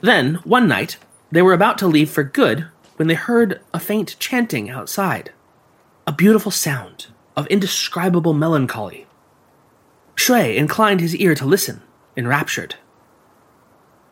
Then, 0.00 0.36
one 0.44 0.66
night, 0.66 0.96
they 1.30 1.42
were 1.42 1.52
about 1.52 1.78
to 1.78 1.86
leave 1.86 2.10
for 2.10 2.24
good 2.24 2.66
when 2.96 3.08
they 3.08 3.14
heard 3.14 3.60
a 3.72 3.80
faint 3.80 4.16
chanting 4.18 4.70
outside. 4.70 5.32
A 6.06 6.12
beautiful 6.12 6.50
sound 6.50 7.06
of 7.36 7.46
indescribable 7.46 8.34
melancholy. 8.34 9.06
Xue 10.16 10.56
inclined 10.56 11.00
his 11.00 11.16
ear 11.16 11.34
to 11.34 11.46
listen, 11.46 11.82
enraptured. 12.16 12.76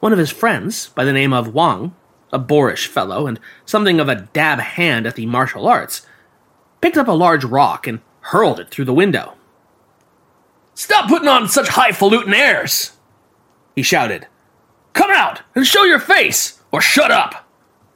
One 0.00 0.12
of 0.12 0.18
his 0.18 0.30
friends, 0.30 0.88
by 0.88 1.04
the 1.04 1.12
name 1.12 1.32
of 1.32 1.52
Wang, 1.52 1.94
a 2.32 2.38
boorish 2.38 2.86
fellow 2.86 3.26
and 3.26 3.40
something 3.64 3.98
of 4.00 4.08
a 4.08 4.28
dab 4.32 4.60
hand 4.60 5.06
at 5.06 5.16
the 5.16 5.26
martial 5.26 5.66
arts, 5.66 6.06
picked 6.80 6.96
up 6.96 7.08
a 7.08 7.12
large 7.12 7.44
rock 7.44 7.86
and 7.86 8.00
hurled 8.20 8.60
it 8.60 8.70
through 8.70 8.84
the 8.84 8.94
window. 8.94 9.34
Stop 10.74 11.08
putting 11.08 11.28
on 11.28 11.48
such 11.48 11.68
highfalutin 11.68 12.32
airs! 12.32 12.92
He 13.74 13.82
shouted. 13.82 14.26
Come 14.98 15.12
out 15.12 15.42
and 15.54 15.64
show 15.64 15.84
your 15.84 16.00
face, 16.00 16.60
or 16.72 16.80
shut 16.80 17.12
up! 17.12 17.48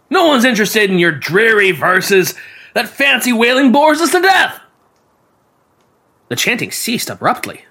No 0.09 0.29
one's 0.29 0.45
interested 0.45 0.89
in 0.89 1.01
your 1.01 1.11
dreary 1.11 1.73
verses. 1.73 2.37
That 2.75 2.89
fancy 2.89 3.33
wailing 3.33 3.73
bores 3.73 4.01
us 4.01 4.13
to 4.13 4.21
death! 4.21 4.61
The 6.29 6.37
chanting 6.37 6.71
ceased 6.71 7.11
abruptly. 7.11 7.65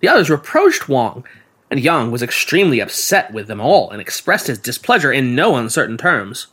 The 0.00 0.08
others 0.08 0.28
reproached 0.28 0.86
Wang, 0.86 1.24
and 1.70 1.80
Yang 1.80 2.10
was 2.10 2.22
extremely 2.22 2.78
upset 2.78 3.32
with 3.32 3.46
them 3.46 3.58
all 3.58 3.90
and 3.90 4.02
expressed 4.02 4.48
his 4.48 4.58
displeasure 4.58 5.10
in 5.10 5.34
no 5.34 5.56
uncertain 5.56 5.96
terms. 5.96 6.48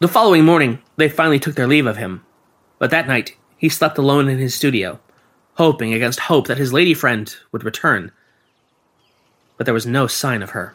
The 0.00 0.08
following 0.08 0.44
morning, 0.44 0.80
they 0.96 1.08
finally 1.08 1.38
took 1.38 1.54
their 1.54 1.68
leave 1.68 1.86
of 1.86 1.98
him, 1.98 2.26
but 2.80 2.90
that 2.90 3.06
night 3.06 3.36
he 3.56 3.68
slept 3.68 3.96
alone 3.96 4.28
in 4.28 4.38
his 4.38 4.56
studio, 4.56 4.98
hoping 5.54 5.94
against 5.94 6.18
hope 6.18 6.48
that 6.48 6.58
his 6.58 6.72
lady 6.72 6.94
friend 6.94 7.32
would 7.52 7.62
return. 7.62 8.10
But 9.56 9.66
there 9.66 9.72
was 9.72 9.86
no 9.86 10.08
sign 10.08 10.42
of 10.42 10.50
her. 10.50 10.74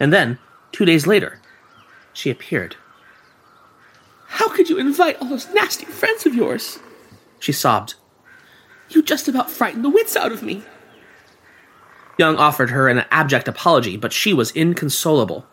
And 0.00 0.12
then, 0.12 0.38
two 0.72 0.84
days 0.84 1.06
later, 1.06 1.40
she 2.12 2.30
appeared. 2.30 2.76
How 4.26 4.48
could 4.48 4.68
you 4.68 4.78
invite 4.78 5.20
all 5.20 5.28
those 5.28 5.52
nasty 5.54 5.86
friends 5.86 6.26
of 6.26 6.34
yours? 6.34 6.78
She 7.38 7.52
sobbed. 7.52 7.94
You 8.88 9.02
just 9.02 9.28
about 9.28 9.50
frightened 9.50 9.84
the 9.84 9.90
wits 9.90 10.16
out 10.16 10.32
of 10.32 10.42
me. 10.42 10.62
Yang 12.18 12.36
offered 12.36 12.70
her 12.70 12.88
an 12.88 13.04
abject 13.10 13.48
apology, 13.48 13.96
but 13.96 14.12
she 14.12 14.32
was 14.32 14.50
inconsolable. 14.52 15.46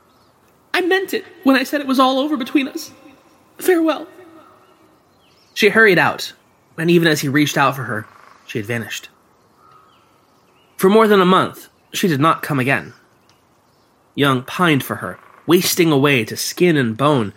I 0.73 0.81
meant 0.81 1.13
it 1.13 1.25
when 1.43 1.55
I 1.55 1.63
said 1.63 1.81
it 1.81 1.87
was 1.87 1.99
all 1.99 2.19
over 2.19 2.37
between 2.37 2.67
us. 2.67 2.91
Farewell. 3.57 4.07
She 5.53 5.69
hurried 5.69 5.99
out, 5.99 6.33
and 6.77 6.89
even 6.89 7.07
as 7.07 7.21
he 7.21 7.27
reached 7.27 7.57
out 7.57 7.75
for 7.75 7.83
her, 7.83 8.07
she 8.47 8.57
had 8.57 8.65
vanished. 8.65 9.09
For 10.77 10.89
more 10.89 11.07
than 11.07 11.21
a 11.21 11.25
month, 11.25 11.69
she 11.93 12.07
did 12.07 12.19
not 12.19 12.41
come 12.41 12.59
again. 12.59 12.93
Yang 14.15 14.43
pined 14.43 14.83
for 14.83 14.97
her, 14.97 15.19
wasting 15.45 15.91
away 15.91 16.25
to 16.25 16.35
skin 16.37 16.77
and 16.77 16.97
bone, 16.97 17.33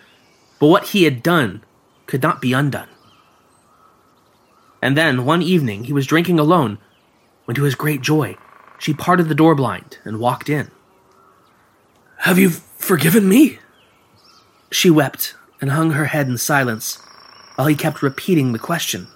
but 0.59 0.67
what 0.67 0.89
he 0.89 1.05
had 1.05 1.23
done 1.23 1.63
could 2.07 2.23
not 2.23 2.41
be 2.41 2.53
undone. 2.53 2.89
And 4.83 4.97
then, 4.97 5.25
one 5.25 5.43
evening, 5.43 5.85
he 5.85 5.93
was 5.93 6.07
drinking 6.07 6.39
alone, 6.39 6.79
when 7.45 7.55
to 7.55 7.63
his 7.63 7.75
great 7.75 8.03
joy, 8.03 8.37
she 8.79 8.93
parted 8.93 9.29
the 9.29 9.35
door 9.35 9.55
blind 9.55 9.99
and 10.05 10.19
walked 10.19 10.49
in. 10.49 10.71
Have 12.19 12.39
you 12.39 12.51
forgiven 12.51 13.29
me? 13.29 13.59
She 14.71 14.91
wept 14.91 15.35
and 15.61 15.71
hung 15.71 15.93
her 15.93 16.07
head 16.07 16.27
in 16.29 16.37
silence, 16.37 17.01
while 17.55 17.67
he 17.67 17.75
kept 17.75 18.03
repeating 18.03 18.53
the 18.53 18.59
question. 18.59 19.07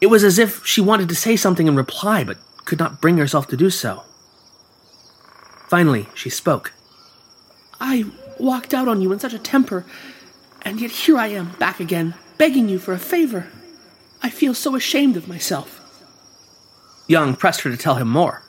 It 0.00 0.06
was 0.06 0.24
as 0.24 0.38
if 0.38 0.66
she 0.66 0.80
wanted 0.80 1.08
to 1.08 1.14
say 1.14 1.36
something 1.36 1.66
in 1.66 1.76
reply, 1.76 2.24
but 2.24 2.38
could 2.64 2.78
not 2.78 3.00
bring 3.00 3.18
herself 3.18 3.46
to 3.48 3.56
do 3.56 3.70
so. 3.70 4.02
Finally, 5.74 6.06
she 6.14 6.30
spoke. 6.30 6.72
I 7.80 8.04
walked 8.38 8.72
out 8.72 8.86
on 8.86 9.00
you 9.00 9.10
in 9.10 9.18
such 9.18 9.34
a 9.34 9.40
temper, 9.40 9.84
and 10.62 10.80
yet 10.80 10.92
here 10.92 11.18
I 11.18 11.26
am, 11.26 11.50
back 11.58 11.80
again, 11.80 12.14
begging 12.38 12.68
you 12.68 12.78
for 12.78 12.94
a 12.94 12.98
favor. 13.00 13.48
I 14.22 14.30
feel 14.30 14.54
so 14.54 14.76
ashamed 14.76 15.16
of 15.16 15.26
myself. 15.26 15.80
Yang 17.08 17.34
pressed 17.34 17.62
her 17.62 17.72
to 17.72 17.76
tell 17.76 17.96
him 17.96 18.06
more. 18.06 18.42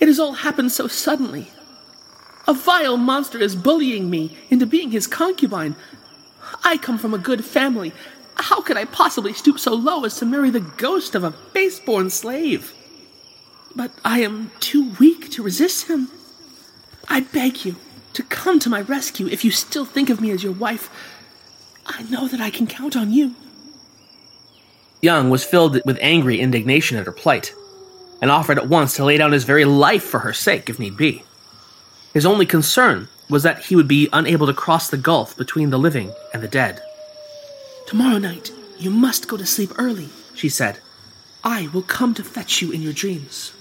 It 0.00 0.08
has 0.08 0.20
all 0.20 0.34
happened 0.34 0.70
so 0.70 0.86
suddenly. 0.86 1.50
A 2.46 2.52
vile 2.52 2.98
monster 2.98 3.38
is 3.38 3.56
bullying 3.56 4.10
me 4.10 4.36
into 4.50 4.66
being 4.66 4.90
his 4.90 5.06
concubine. 5.06 5.76
I 6.62 6.76
come 6.76 6.98
from 6.98 7.14
a 7.14 7.24
good 7.30 7.42
family. 7.42 7.94
How 8.34 8.60
could 8.60 8.76
I 8.76 8.84
possibly 8.84 9.32
stoop 9.32 9.58
so 9.58 9.72
low 9.72 10.04
as 10.04 10.16
to 10.16 10.26
marry 10.26 10.50
the 10.50 10.60
ghost 10.60 11.14
of 11.14 11.24
a 11.24 11.32
base-born 11.54 12.10
slave? 12.10 12.74
But 13.74 13.92
I 14.04 14.20
am 14.20 14.50
too 14.60 14.92
weak 15.00 15.30
to 15.30 15.42
resist 15.42 15.88
him. 15.88 16.10
I 17.08 17.20
beg 17.20 17.64
you 17.64 17.76
to 18.12 18.22
come 18.22 18.58
to 18.60 18.70
my 18.70 18.82
rescue 18.82 19.26
if 19.28 19.44
you 19.44 19.50
still 19.50 19.84
think 19.84 20.10
of 20.10 20.20
me 20.20 20.30
as 20.30 20.42
your 20.42 20.52
wife. 20.52 20.90
I 21.86 22.02
know 22.04 22.28
that 22.28 22.40
I 22.40 22.50
can 22.50 22.66
count 22.66 22.96
on 22.96 23.12
you. 23.12 23.34
Yang 25.00 25.30
was 25.30 25.44
filled 25.44 25.80
with 25.84 25.98
angry 26.00 26.40
indignation 26.40 26.98
at 26.98 27.06
her 27.06 27.12
plight, 27.12 27.54
and 28.20 28.30
offered 28.30 28.58
at 28.58 28.68
once 28.68 28.96
to 28.96 29.04
lay 29.04 29.16
down 29.16 29.32
his 29.32 29.44
very 29.44 29.64
life 29.64 30.02
for 30.02 30.20
her 30.20 30.32
sake 30.32 30.68
if 30.68 30.78
need 30.78 30.96
be. 30.96 31.22
His 32.12 32.26
only 32.26 32.46
concern 32.46 33.08
was 33.30 33.42
that 33.42 33.66
he 33.66 33.76
would 33.76 33.88
be 33.88 34.08
unable 34.12 34.46
to 34.46 34.54
cross 34.54 34.88
the 34.88 34.96
gulf 34.96 35.36
between 35.36 35.70
the 35.70 35.78
living 35.78 36.12
and 36.34 36.42
the 36.42 36.48
dead. 36.48 36.82
Tomorrow 37.86 38.18
night, 38.18 38.50
you 38.78 38.90
must 38.90 39.28
go 39.28 39.36
to 39.36 39.46
sleep 39.46 39.70
early, 39.78 40.08
she 40.34 40.48
said. 40.48 40.78
I 41.44 41.68
will 41.68 41.82
come 41.82 42.14
to 42.14 42.24
fetch 42.24 42.60
you 42.60 42.72
in 42.72 42.82
your 42.82 42.92
dreams. 42.92 43.52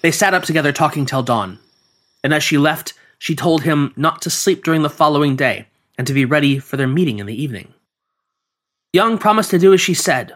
They 0.00 0.10
sat 0.10 0.34
up 0.34 0.44
together 0.44 0.72
talking 0.72 1.04
till 1.04 1.22
dawn, 1.22 1.58
and 2.22 2.34
as 2.34 2.42
she 2.42 2.58
left, 2.58 2.94
she 3.18 3.34
told 3.34 3.62
him 3.62 3.92
not 3.96 4.22
to 4.22 4.30
sleep 4.30 4.64
during 4.64 4.82
the 4.82 4.90
following 4.90 5.36
day 5.36 5.66
and 5.96 6.06
to 6.06 6.12
be 6.12 6.24
ready 6.24 6.58
for 6.58 6.76
their 6.76 6.86
meeting 6.86 7.18
in 7.18 7.26
the 7.26 7.42
evening. 7.42 7.74
Yang 8.92 9.18
promised 9.18 9.50
to 9.50 9.58
do 9.58 9.74
as 9.74 9.80
she 9.80 9.94
said. 9.94 10.34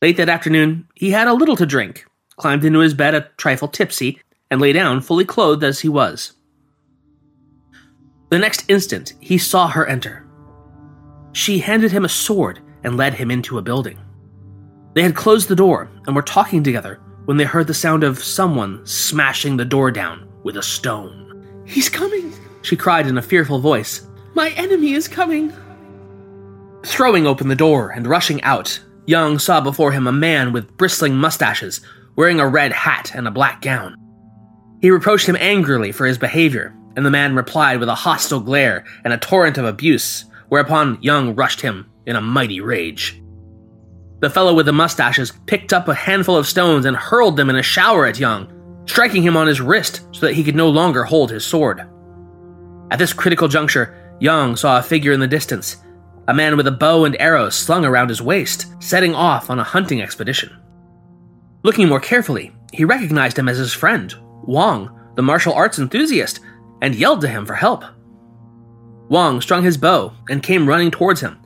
Late 0.00 0.16
that 0.16 0.28
afternoon, 0.28 0.88
he 0.94 1.10
had 1.10 1.28
a 1.28 1.34
little 1.34 1.56
to 1.56 1.66
drink, 1.66 2.06
climbed 2.36 2.64
into 2.64 2.78
his 2.78 2.94
bed 2.94 3.14
a 3.14 3.28
trifle 3.36 3.68
tipsy, 3.68 4.20
and 4.50 4.60
lay 4.60 4.72
down 4.72 5.00
fully 5.00 5.24
clothed 5.24 5.62
as 5.62 5.80
he 5.80 5.88
was. 5.88 6.32
The 8.30 8.38
next 8.38 8.64
instant, 8.68 9.14
he 9.20 9.38
saw 9.38 9.68
her 9.68 9.86
enter. 9.86 10.26
She 11.32 11.58
handed 11.58 11.92
him 11.92 12.04
a 12.04 12.08
sword 12.08 12.60
and 12.82 12.96
led 12.96 13.14
him 13.14 13.30
into 13.30 13.58
a 13.58 13.62
building. 13.62 13.98
They 14.94 15.02
had 15.02 15.14
closed 15.14 15.48
the 15.48 15.56
door 15.56 15.90
and 16.06 16.16
were 16.16 16.22
talking 16.22 16.62
together 16.62 17.00
when 17.26 17.36
they 17.36 17.44
heard 17.44 17.66
the 17.66 17.74
sound 17.74 18.02
of 18.02 18.22
someone 18.22 18.84
smashing 18.86 19.56
the 19.56 19.64
door 19.64 19.90
down 19.90 20.29
with 20.42 20.56
a 20.56 20.62
stone. 20.62 21.64
He's 21.66 21.88
coming, 21.88 22.32
she 22.62 22.76
cried 22.76 23.06
in 23.06 23.18
a 23.18 23.22
fearful 23.22 23.60
voice. 23.60 24.06
My 24.34 24.50
enemy 24.50 24.92
is 24.92 25.08
coming. 25.08 25.52
Throwing 26.84 27.26
open 27.26 27.48
the 27.48 27.54
door 27.54 27.90
and 27.90 28.06
rushing 28.06 28.42
out, 28.42 28.80
Yang 29.06 29.40
saw 29.40 29.60
before 29.60 29.92
him 29.92 30.06
a 30.06 30.12
man 30.12 30.52
with 30.52 30.76
bristling 30.76 31.16
mustaches, 31.16 31.80
wearing 32.16 32.38
a 32.38 32.48
red 32.48 32.72
hat 32.72 33.12
and 33.14 33.26
a 33.26 33.30
black 33.30 33.60
gown. 33.60 33.96
He 34.80 34.90
reproached 34.90 35.26
him 35.26 35.36
angrily 35.40 35.92
for 35.92 36.06
his 36.06 36.18
behavior, 36.18 36.74
and 36.96 37.04
the 37.04 37.10
man 37.10 37.34
replied 37.34 37.80
with 37.80 37.88
a 37.88 37.94
hostile 37.94 38.40
glare 38.40 38.84
and 39.04 39.12
a 39.12 39.18
torrent 39.18 39.58
of 39.58 39.64
abuse, 39.64 40.24
whereupon 40.48 40.98
Yang 41.00 41.34
rushed 41.34 41.60
him 41.60 41.90
in 42.06 42.16
a 42.16 42.20
mighty 42.20 42.60
rage. 42.60 43.22
The 44.20 44.30
fellow 44.30 44.54
with 44.54 44.66
the 44.66 44.72
mustaches 44.72 45.32
picked 45.46 45.72
up 45.72 45.88
a 45.88 45.94
handful 45.94 46.36
of 46.36 46.46
stones 46.46 46.84
and 46.84 46.96
hurled 46.96 47.36
them 47.36 47.50
in 47.50 47.56
a 47.56 47.62
shower 47.62 48.06
at 48.06 48.18
Yang, 48.18 48.48
striking 48.86 49.22
him 49.22 49.36
on 49.36 49.46
his 49.46 49.60
wrist 49.60 50.02
so 50.12 50.26
that 50.26 50.34
he 50.34 50.44
could 50.44 50.56
no 50.56 50.68
longer 50.68 51.04
hold 51.04 51.30
his 51.30 51.44
sword. 51.44 51.86
At 52.90 52.98
this 52.98 53.12
critical 53.12 53.48
juncture, 53.48 53.96
Yang 54.20 54.56
saw 54.56 54.78
a 54.78 54.82
figure 54.82 55.12
in 55.12 55.20
the 55.20 55.26
distance, 55.26 55.78
a 56.28 56.34
man 56.34 56.56
with 56.56 56.66
a 56.66 56.72
bow 56.72 57.06
and 57.06 57.16
arrows 57.18 57.54
slung 57.54 57.86
around 57.86 58.08
his 58.08 58.20
waist, 58.20 58.66
setting 58.78 59.14
off 59.14 59.48
on 59.48 59.58
a 59.58 59.64
hunting 59.64 60.02
expedition. 60.02 60.54
Looking 61.62 61.88
more 61.88 62.00
carefully, 62.00 62.52
he 62.72 62.84
recognized 62.84 63.38
him 63.38 63.48
as 63.48 63.56
his 63.56 63.72
friend, 63.72 64.14
Wang, 64.42 64.90
the 65.16 65.22
martial 65.22 65.54
arts 65.54 65.78
enthusiast, 65.78 66.40
and 66.82 66.94
yelled 66.94 67.22
to 67.22 67.28
him 67.28 67.46
for 67.46 67.54
help. 67.54 67.82
Wang 69.08 69.40
strung 69.40 69.62
his 69.62 69.78
bow 69.78 70.12
and 70.28 70.42
came 70.42 70.68
running 70.68 70.90
towards 70.90 71.22
him, 71.22 71.40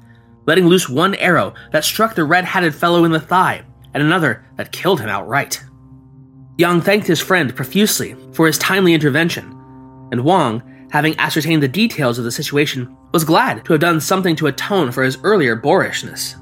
letting 0.46 0.66
loose 0.66 0.88
one 0.88 1.14
arrow 1.14 1.54
that 1.70 1.84
struck 1.84 2.14
the 2.14 2.24
red 2.24 2.44
hatted 2.44 2.74
fellow 2.74 3.04
in 3.04 3.12
the 3.12 3.20
thigh, 3.20 3.62
and 3.94 4.02
another 4.02 4.44
that 4.56 4.72
killed 4.72 5.00
him 5.00 5.08
outright. 5.08 5.62
Yang 6.56 6.82
thanked 6.82 7.06
his 7.06 7.20
friend 7.20 7.54
profusely 7.54 8.14
for 8.32 8.46
his 8.46 8.58
timely 8.58 8.94
intervention, 8.94 9.44
and 10.12 10.24
Wang, 10.24 10.62
having 10.90 11.18
ascertained 11.18 11.62
the 11.62 11.68
details 11.68 12.18
of 12.18 12.24
the 12.24 12.30
situation, 12.30 12.96
was 13.12 13.24
glad 13.24 13.64
to 13.64 13.72
have 13.72 13.80
done 13.80 14.00
something 14.00 14.36
to 14.36 14.46
atone 14.46 14.92
for 14.92 15.02
his 15.02 15.18
earlier 15.24 15.56
boorishness. 15.56 16.36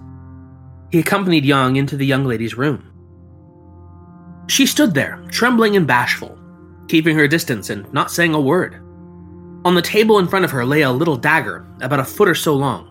He 0.90 0.98
accompanied 0.98 1.46
Yang 1.46 1.76
into 1.76 1.96
the 1.96 2.04
young 2.04 2.26
lady's 2.26 2.56
room. 2.56 2.92
She 4.48 4.66
stood 4.66 4.92
there, 4.92 5.24
trembling 5.30 5.76
and 5.76 5.86
bashful, 5.86 6.38
keeping 6.88 7.16
her 7.16 7.26
distance 7.26 7.70
and 7.70 7.90
not 7.94 8.10
saying 8.10 8.34
a 8.34 8.40
word. 8.40 8.74
On 9.64 9.74
the 9.74 9.80
table 9.80 10.18
in 10.18 10.28
front 10.28 10.44
of 10.44 10.50
her 10.50 10.66
lay 10.66 10.82
a 10.82 10.90
little 10.90 11.16
dagger, 11.16 11.66
about 11.80 12.00
a 12.00 12.04
foot 12.04 12.28
or 12.28 12.34
so 12.34 12.54
long. 12.54 12.88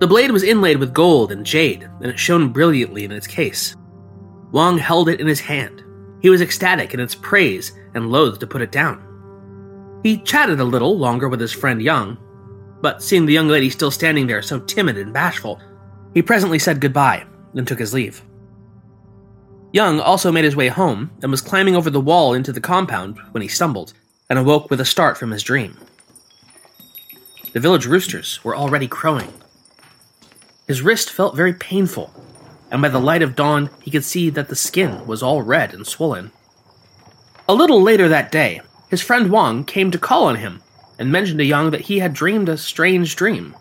The 0.00 0.08
blade 0.08 0.32
was 0.32 0.42
inlaid 0.42 0.78
with 0.78 0.92
gold 0.92 1.30
and 1.30 1.46
jade, 1.46 1.88
and 2.00 2.06
it 2.06 2.18
shone 2.18 2.48
brilliantly 2.48 3.04
in 3.04 3.12
its 3.12 3.28
case. 3.28 3.76
Wang 4.50 4.78
held 4.78 5.08
it 5.08 5.20
in 5.20 5.28
his 5.28 5.38
hand. 5.38 5.84
He 6.22 6.30
was 6.30 6.40
ecstatic 6.40 6.94
in 6.94 7.00
its 7.00 7.16
praise 7.16 7.72
and 7.94 8.10
loath 8.10 8.38
to 8.38 8.46
put 8.46 8.62
it 8.62 8.72
down. 8.72 9.08
He 10.04 10.18
chatted 10.18 10.60
a 10.60 10.64
little 10.64 10.96
longer 10.96 11.28
with 11.28 11.40
his 11.40 11.52
friend 11.52 11.82
Yang, 11.82 12.16
but 12.80 13.02
seeing 13.02 13.26
the 13.26 13.32
young 13.32 13.48
lady 13.48 13.70
still 13.70 13.90
standing 13.90 14.26
there 14.26 14.40
so 14.40 14.60
timid 14.60 14.96
and 14.96 15.12
bashful, 15.12 15.60
he 16.14 16.22
presently 16.22 16.58
said 16.58 16.80
goodbye 16.80 17.26
and 17.54 17.66
took 17.66 17.78
his 17.78 17.92
leave. 17.92 18.22
Yang 19.72 20.00
also 20.00 20.30
made 20.30 20.44
his 20.44 20.56
way 20.56 20.68
home 20.68 21.10
and 21.22 21.30
was 21.30 21.40
climbing 21.40 21.74
over 21.74 21.90
the 21.90 22.00
wall 22.00 22.34
into 22.34 22.52
the 22.52 22.60
compound 22.60 23.18
when 23.32 23.42
he 23.42 23.48
stumbled 23.48 23.92
and 24.28 24.38
awoke 24.38 24.70
with 24.70 24.80
a 24.80 24.84
start 24.84 25.18
from 25.18 25.30
his 25.30 25.42
dream. 25.42 25.76
The 27.52 27.60
village 27.60 27.86
roosters 27.86 28.42
were 28.44 28.56
already 28.56 28.86
crowing. 28.86 29.32
His 30.66 30.82
wrist 30.82 31.10
felt 31.10 31.36
very 31.36 31.52
painful, 31.52 32.12
and 32.72 32.80
by 32.80 32.88
the 32.88 32.98
light 32.98 33.22
of 33.22 33.36
dawn 33.36 33.70
he 33.82 33.90
could 33.90 34.04
see 34.04 34.30
that 34.30 34.48
the 34.48 34.56
skin 34.56 35.06
was 35.06 35.22
all 35.22 35.42
red 35.42 35.72
and 35.74 35.86
swollen. 35.86 36.32
A 37.48 37.54
little 37.54 37.82
later 37.82 38.08
that 38.08 38.32
day, 38.32 38.62
his 38.88 39.02
friend 39.02 39.30
Wang 39.30 39.64
came 39.64 39.90
to 39.90 39.98
call 39.98 40.24
on 40.24 40.36
him 40.36 40.62
and 40.98 41.12
mentioned 41.12 41.38
to 41.38 41.44
Yang 41.44 41.70
that 41.70 41.82
he 41.82 41.98
had 41.98 42.14
dreamed 42.14 42.48
a 42.48 42.56
strange 42.56 43.14
dream. 43.14 43.54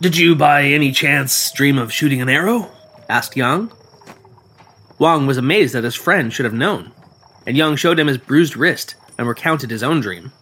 Did 0.00 0.16
you 0.16 0.34
by 0.34 0.62
any 0.62 0.90
chance 0.90 1.52
dream 1.52 1.76
of 1.76 1.92
shooting 1.92 2.22
an 2.22 2.28
arrow? 2.28 2.70
asked 3.08 3.36
Yang. 3.36 3.70
Wang 4.98 5.26
was 5.26 5.36
amazed 5.36 5.74
that 5.74 5.84
his 5.84 5.94
friend 5.94 6.32
should 6.32 6.44
have 6.44 6.54
known, 6.54 6.92
and 7.46 7.56
Yang 7.56 7.76
showed 7.76 7.98
him 7.98 8.06
his 8.06 8.18
bruised 8.18 8.56
wrist 8.56 8.94
and 9.18 9.28
recounted 9.28 9.70
his 9.70 9.82
own 9.82 10.00
dream. 10.00 10.32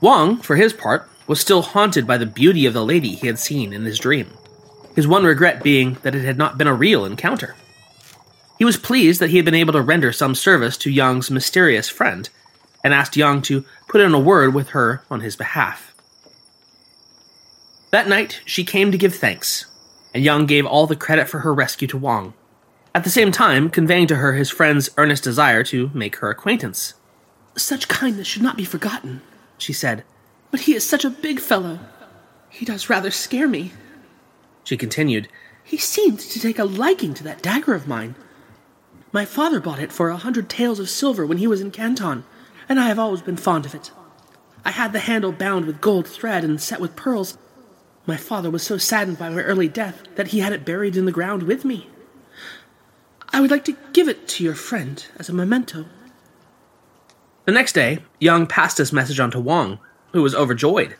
Wang, 0.00 0.36
for 0.36 0.56
his 0.56 0.72
part, 0.72 1.08
was 1.26 1.40
still 1.40 1.62
haunted 1.62 2.06
by 2.06 2.16
the 2.16 2.26
beauty 2.26 2.64
of 2.64 2.72
the 2.72 2.84
lady 2.84 3.10
he 3.10 3.26
had 3.26 3.38
seen 3.38 3.72
in 3.72 3.84
his 3.84 3.98
dream, 3.98 4.30
his 4.98 5.06
one 5.06 5.22
regret 5.22 5.62
being 5.62 5.96
that 6.02 6.16
it 6.16 6.24
had 6.24 6.36
not 6.36 6.58
been 6.58 6.66
a 6.66 6.74
real 6.74 7.04
encounter. 7.04 7.54
He 8.58 8.64
was 8.64 8.76
pleased 8.76 9.20
that 9.20 9.30
he 9.30 9.36
had 9.36 9.44
been 9.44 9.54
able 9.54 9.74
to 9.74 9.80
render 9.80 10.10
some 10.10 10.34
service 10.34 10.76
to 10.78 10.90
Yang's 10.90 11.30
mysterious 11.30 11.88
friend, 11.88 12.28
and 12.82 12.92
asked 12.92 13.16
Yang 13.16 13.42
to 13.42 13.64
put 13.86 14.00
in 14.00 14.12
a 14.12 14.18
word 14.18 14.54
with 14.54 14.70
her 14.70 15.04
on 15.08 15.20
his 15.20 15.36
behalf. 15.36 15.94
That 17.92 18.08
night, 18.08 18.40
she 18.44 18.64
came 18.64 18.90
to 18.90 18.98
give 18.98 19.14
thanks, 19.14 19.66
and 20.12 20.24
Yang 20.24 20.46
gave 20.46 20.66
all 20.66 20.88
the 20.88 20.96
credit 20.96 21.28
for 21.28 21.38
her 21.38 21.54
rescue 21.54 21.86
to 21.86 21.96
Wang 21.96 22.34
at 22.92 23.04
the 23.04 23.10
same 23.10 23.30
time 23.30 23.70
conveying 23.70 24.08
to 24.08 24.16
her 24.16 24.32
his 24.32 24.50
friend's 24.50 24.90
earnest 24.96 25.22
desire 25.22 25.62
to 25.62 25.92
make 25.94 26.16
her 26.16 26.28
acquaintance. 26.28 26.94
Such 27.56 27.86
kindness 27.86 28.26
should 28.26 28.42
not 28.42 28.56
be 28.56 28.64
forgotten, 28.64 29.22
she 29.58 29.72
said. 29.72 30.02
But 30.50 30.62
he 30.62 30.74
is 30.74 30.84
such 30.84 31.04
a 31.04 31.10
big 31.10 31.38
fellow. 31.38 31.78
He 32.50 32.64
does 32.64 32.90
rather 32.90 33.12
scare 33.12 33.46
me. 33.46 33.70
She 34.68 34.76
continued, 34.76 35.28
He 35.64 35.78
seemed 35.78 36.20
to 36.20 36.38
take 36.38 36.58
a 36.58 36.64
liking 36.64 37.14
to 37.14 37.24
that 37.24 37.40
dagger 37.40 37.72
of 37.72 37.88
mine. 37.88 38.16
My 39.12 39.24
father 39.24 39.60
bought 39.60 39.78
it 39.78 39.90
for 39.90 40.10
a 40.10 40.18
hundred 40.18 40.50
taels 40.50 40.78
of 40.78 40.90
silver 40.90 41.24
when 41.24 41.38
he 41.38 41.46
was 41.46 41.62
in 41.62 41.70
Canton, 41.70 42.24
and 42.68 42.78
I 42.78 42.88
have 42.88 42.98
always 42.98 43.22
been 43.22 43.38
fond 43.38 43.64
of 43.64 43.74
it. 43.74 43.90
I 44.66 44.72
had 44.72 44.92
the 44.92 44.98
handle 44.98 45.32
bound 45.32 45.64
with 45.64 45.80
gold 45.80 46.06
thread 46.06 46.44
and 46.44 46.60
set 46.60 46.80
with 46.80 46.96
pearls. 46.96 47.38
My 48.04 48.18
father 48.18 48.50
was 48.50 48.62
so 48.62 48.76
saddened 48.76 49.18
by 49.18 49.30
my 49.30 49.40
early 49.40 49.68
death 49.68 50.02
that 50.16 50.28
he 50.28 50.40
had 50.40 50.52
it 50.52 50.66
buried 50.66 50.98
in 50.98 51.06
the 51.06 51.12
ground 51.12 51.44
with 51.44 51.64
me. 51.64 51.88
I 53.30 53.40
would 53.40 53.50
like 53.50 53.64
to 53.64 53.76
give 53.94 54.06
it 54.06 54.28
to 54.28 54.44
your 54.44 54.54
friend 54.54 55.02
as 55.16 55.30
a 55.30 55.32
memento. 55.32 55.86
The 57.46 57.52
next 57.52 57.72
day, 57.72 58.00
Yang 58.18 58.48
passed 58.48 58.76
this 58.76 58.92
message 58.92 59.18
on 59.18 59.30
to 59.30 59.40
Wang, 59.40 59.78
who 60.12 60.20
was 60.20 60.34
overjoyed. 60.34 60.96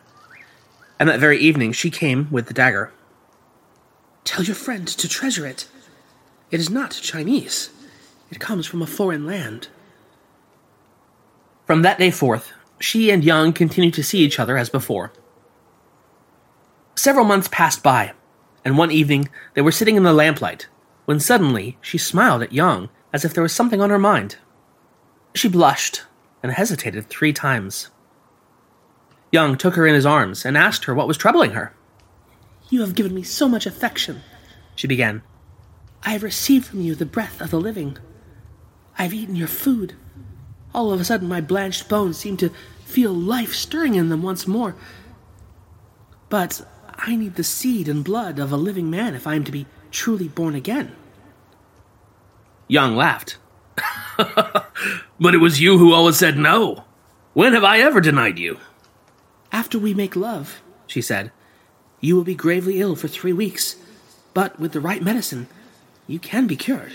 And 0.99 1.07
that 1.11 1.21
very 1.21 1.39
evening, 1.39 1.73
she 1.73 1.91
came 1.91 2.29
with 2.31 2.47
the 2.47 2.55
dagger. 2.55 2.95
Tell 4.29 4.45
your 4.45 4.55
friend 4.55 4.87
to 4.87 5.09
treasure 5.09 5.47
it. 5.47 5.67
It 6.51 6.61
is 6.61 6.69
not 6.69 6.91
Chinese. 6.91 7.71
It 8.31 8.39
comes 8.39 8.67
from 8.67 8.83
a 8.83 8.87
foreign 8.87 9.25
land. 9.25 9.69
From 11.65 11.81
that 11.81 11.99
day 11.99 12.11
forth, 12.11 12.53
she 12.79 13.11
and 13.11 13.25
Yang 13.25 13.55
continued 13.55 13.95
to 13.95 14.05
see 14.05 14.19
each 14.19 14.39
other 14.39 14.59
as 14.59 14.69
before. 14.69 15.15
Several 16.95 17.25
months 17.25 17.49
passed 17.51 17.83
by, 17.83 18.13
and 18.67 18.77
one 18.77 18.91
evening 18.91 19.31
they 19.55 19.63
were 19.63 19.73
sitting 19.73 19.97
in 19.97 20.03
the 20.03 20.13
lamplight 20.13 20.67
when 21.07 21.21
suddenly 21.21 21.79
she 21.81 21.97
smiled 21.97 22.43
at 22.43 22.53
Yang 22.53 22.91
as 23.15 23.25
if 23.25 23.33
there 23.33 23.43
was 23.43 23.55
something 23.55 23.81
on 23.81 23.89
her 23.89 23.99
mind. 23.99 24.37
She 25.35 25.49
blushed 25.49 26.03
and 26.43 26.53
hesitated 26.53 27.09
three 27.09 27.33
times. 27.33 27.89
Yang 29.33 29.57
took 29.57 29.75
her 29.77 29.87
in 29.87 29.95
his 29.95 30.05
arms 30.05 30.45
and 30.45 30.55
asked 30.55 30.85
her 30.85 30.95
what 30.95 31.09
was 31.09 31.17
troubling 31.17 31.53
her. 31.53 31.73
You 32.71 32.81
have 32.83 32.95
given 32.95 33.15
me 33.15 33.23
so 33.23 33.49
much 33.49 33.67
affection, 33.67 34.23
she 34.77 34.87
began. 34.87 35.23
I 36.03 36.11
have 36.11 36.23
received 36.23 36.67
from 36.67 36.81
you 36.81 36.95
the 36.95 37.07
breath 37.07 37.41
of 37.41 37.51
the 37.51 37.61
living. 37.61 37.99
I 38.99 39.03
have 39.03 39.15
eaten 39.15 39.37
your 39.37 39.49
food. 39.49 39.95
All 40.75 40.93
of 40.93 41.01
a 41.01 41.05
sudden, 41.05 41.29
my 41.29 41.41
blanched 41.41 41.89
bones 41.89 42.19
seem 42.19 42.37
to 42.39 42.53
feel 42.85 43.13
life 43.13 43.55
stirring 43.55 43.95
in 43.95 44.09
them 44.09 44.23
once 44.23 44.47
more. 44.47 44.77
But 46.29 46.67
I 46.95 47.17
need 47.17 47.35
the 47.35 47.45
seed 47.45 47.89
and 47.89 48.05
blood 48.05 48.39
of 48.39 48.53
a 48.53 48.57
living 48.57 48.91
man 48.91 49.15
if 49.15 49.27
I 49.27 49.35
am 49.35 49.45
to 49.45 49.53
be 49.53 49.67
truly 49.91 50.29
born 50.29 50.55
again. 50.55 50.95
Yang 52.69 52.97
laughed. 52.97 53.39
but 54.17 55.35
it 55.35 55.39
was 55.39 55.61
you 55.61 55.79
who 55.79 55.93
always 55.93 56.17
said 56.17 56.37
no. 56.37 56.85
When 57.33 57.55
have 57.55 57.65
I 57.65 57.79
ever 57.79 58.01
denied 58.01 58.39
you? 58.39 58.59
After 59.51 59.79
we 59.79 59.95
make 59.95 60.15
love, 60.15 60.61
she 60.87 61.01
said, 61.01 61.33
you 62.01 62.17
will 62.17 62.25
be 62.25 62.35
gravely 62.35 62.81
ill 62.81 62.97
for 62.97 63.09
three 63.09 63.33
weeks, 63.33 63.77
but 64.35 64.59
with 64.59 64.73
the 64.73 64.81
right 64.81 65.03
medicine, 65.03 65.49
you 66.07 66.19
can 66.19 66.47
be 66.47 66.57
cured. 66.57 66.95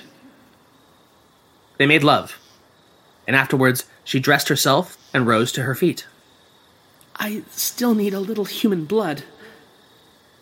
They 1.77 1.85
made 1.85 2.03
love, 2.03 2.39
and 3.27 3.35
afterwards 3.35 3.85
she 4.03 4.19
dressed 4.19 4.49
herself 4.49 4.97
and 5.13 5.27
rose 5.27 5.51
to 5.53 5.63
her 5.63 5.75
feet. 5.75 6.07
I 7.15 7.43
still 7.51 7.93
need 7.93 8.13
a 8.13 8.19
little 8.19 8.45
human 8.45 8.85
blood. 8.85 9.23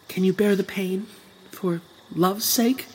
Can 0.08 0.24
you 0.24 0.34
bear 0.34 0.56
the 0.56 0.63
pain 0.63 1.08
for 1.52 1.82
love's 2.15 2.45
sake? 2.45 2.88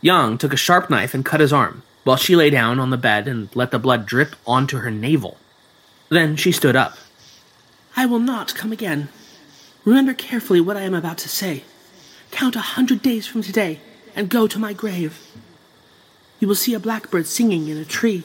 Yang 0.00 0.38
took 0.38 0.52
a 0.52 0.56
sharp 0.56 0.90
knife 0.90 1.14
and 1.14 1.24
cut 1.24 1.40
his 1.40 1.52
arm, 1.52 1.82
while 2.04 2.16
she 2.16 2.36
lay 2.36 2.50
down 2.50 2.80
on 2.80 2.90
the 2.90 2.96
bed 2.96 3.28
and 3.28 3.54
let 3.54 3.70
the 3.70 3.78
blood 3.78 4.06
drip 4.06 4.34
onto 4.46 4.78
her 4.78 4.90
navel. 4.90 5.38
Then 6.08 6.36
she 6.36 6.52
stood 6.52 6.76
up. 6.76 6.96
I 7.96 8.06
will 8.06 8.18
not 8.18 8.54
come 8.54 8.72
again. 8.72 9.08
Remember 9.84 10.14
carefully 10.14 10.60
what 10.60 10.76
I 10.76 10.82
am 10.82 10.94
about 10.94 11.18
to 11.18 11.28
say. 11.28 11.64
Count 12.30 12.56
a 12.56 12.60
hundred 12.60 13.02
days 13.02 13.26
from 13.26 13.42
today 13.42 13.80
and 14.14 14.28
go 14.28 14.46
to 14.46 14.58
my 14.58 14.72
grave. 14.72 15.20
You 16.38 16.48
will 16.48 16.54
see 16.54 16.74
a 16.74 16.80
blackbird 16.80 17.26
singing 17.26 17.68
in 17.68 17.76
a 17.76 17.84
tree. 17.84 18.24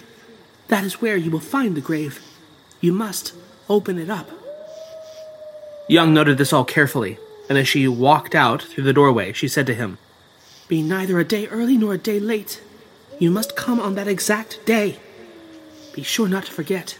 That 0.67 0.83
is 0.83 1.01
where 1.01 1.17
you 1.17 1.31
will 1.31 1.39
find 1.39 1.75
the 1.75 1.81
grave. 1.81 2.21
You 2.79 2.91
must 2.91 3.33
open 3.69 3.97
it 3.97 4.09
up. 4.09 4.29
Yang 5.87 6.13
noted 6.13 6.37
this 6.37 6.53
all 6.53 6.65
carefully, 6.65 7.17
and 7.49 7.57
as 7.57 7.67
she 7.67 7.87
walked 7.87 8.35
out 8.35 8.61
through 8.61 8.83
the 8.83 8.93
doorway, 8.93 9.33
she 9.33 9.47
said 9.47 9.65
to 9.67 9.73
him, 9.73 9.97
Be 10.67 10.81
neither 10.81 11.19
a 11.19 11.23
day 11.23 11.47
early 11.47 11.77
nor 11.77 11.93
a 11.93 11.97
day 11.97 12.19
late. 12.19 12.61
You 13.19 13.31
must 13.31 13.55
come 13.55 13.79
on 13.79 13.95
that 13.95 14.07
exact 14.07 14.63
day. 14.65 14.99
Be 15.93 16.03
sure 16.03 16.27
not 16.27 16.45
to 16.45 16.51
forget. 16.51 16.99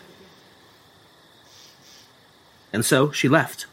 And 2.74 2.84
so 2.84 3.12
she 3.12 3.28
left. 3.28 3.68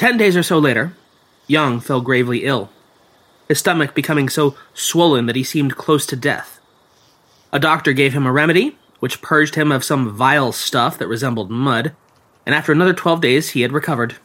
Ten 0.00 0.16
days 0.16 0.34
or 0.34 0.42
so 0.42 0.58
later, 0.58 0.94
Yang 1.46 1.80
fell 1.80 2.00
gravely 2.00 2.46
ill, 2.46 2.70
his 3.48 3.58
stomach 3.58 3.94
becoming 3.94 4.30
so 4.30 4.56
swollen 4.72 5.26
that 5.26 5.36
he 5.36 5.44
seemed 5.44 5.76
close 5.76 6.06
to 6.06 6.16
death. 6.16 6.58
A 7.52 7.58
doctor 7.58 7.92
gave 7.92 8.14
him 8.14 8.24
a 8.24 8.32
remedy, 8.32 8.78
which 9.00 9.20
purged 9.20 9.56
him 9.56 9.70
of 9.70 9.84
some 9.84 10.16
vile 10.16 10.52
stuff 10.52 10.96
that 10.96 11.06
resembled 11.06 11.50
mud, 11.50 11.94
and 12.46 12.54
after 12.54 12.72
another 12.72 12.94
twelve 12.94 13.20
days 13.20 13.50
he 13.50 13.60
had 13.60 13.72
recovered. 13.72 14.16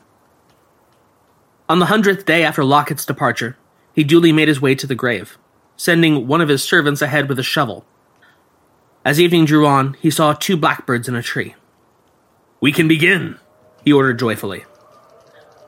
On 1.67 1.79
the 1.79 1.87
hundredth 1.87 2.25
day 2.25 2.41
after 2.41 2.63
Locket's 2.63 3.05
departure, 3.05 3.57
he 3.93 4.05
duly 4.05 4.31
made 4.31 4.47
his 4.47 4.61
way 4.61 4.75
to 4.75 4.87
the 4.87 4.95
grave, 4.95 5.37
sending 5.75 6.25
one 6.25 6.39
of 6.39 6.47
his 6.47 6.63
servants 6.63 7.01
ahead 7.01 7.27
with 7.27 7.37
a 7.37 7.43
shovel. 7.43 7.85
As 9.03 9.19
evening 9.19 9.43
drew 9.43 9.67
on, 9.67 9.95
he 9.95 10.09
saw 10.09 10.31
two 10.31 10.55
blackbirds 10.55 11.09
in 11.09 11.15
a 11.15 11.21
tree. 11.21 11.53
We 12.61 12.71
can 12.71 12.87
begin, 12.87 13.39
he 13.83 13.91
ordered 13.91 14.19
joyfully. 14.19 14.63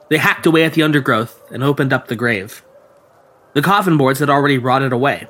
They 0.09 0.17
hacked 0.17 0.45
away 0.45 0.63
at 0.63 0.73
the 0.73 0.83
undergrowth 0.83 1.41
and 1.51 1.63
opened 1.63 1.91
up 1.91 2.07
the 2.07 2.15
grave. 2.15 2.63
The 3.53 3.61
coffin 3.61 3.97
boards 3.97 4.19
had 4.19 4.29
already 4.29 4.57
rotted 4.57 4.93
away, 4.93 5.27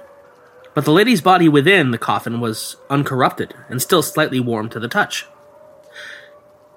but 0.74 0.86
the 0.86 0.92
lady's 0.92 1.22
body 1.22 1.50
within 1.50 1.92
the 1.92 1.98
coffin 1.98 2.40
was 2.40 2.76
uncorrupted 2.90 3.56
and 3.70 3.82
still 3.82 4.04
slightly 4.04 4.40
warm 4.40 4.70
to 4.70 4.80
the 4.80 4.88
touch. 4.88 5.26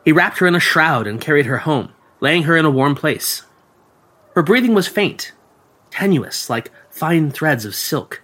He 0.04 0.12
wrapped 0.12 0.38
her 0.38 0.46
in 0.46 0.54
a 0.54 0.60
shroud 0.60 1.06
and 1.06 1.20
carried 1.20 1.46
her 1.46 1.58
home, 1.58 1.92
laying 2.20 2.44
her 2.44 2.56
in 2.56 2.64
a 2.64 2.70
warm 2.70 2.94
place. 2.94 3.42
Her 4.34 4.42
breathing 4.42 4.74
was 4.74 4.88
faint, 4.88 5.32
tenuous, 5.90 6.48
like 6.48 6.70
fine 6.88 7.30
threads 7.30 7.64
of 7.64 7.74
silk. 7.74 8.22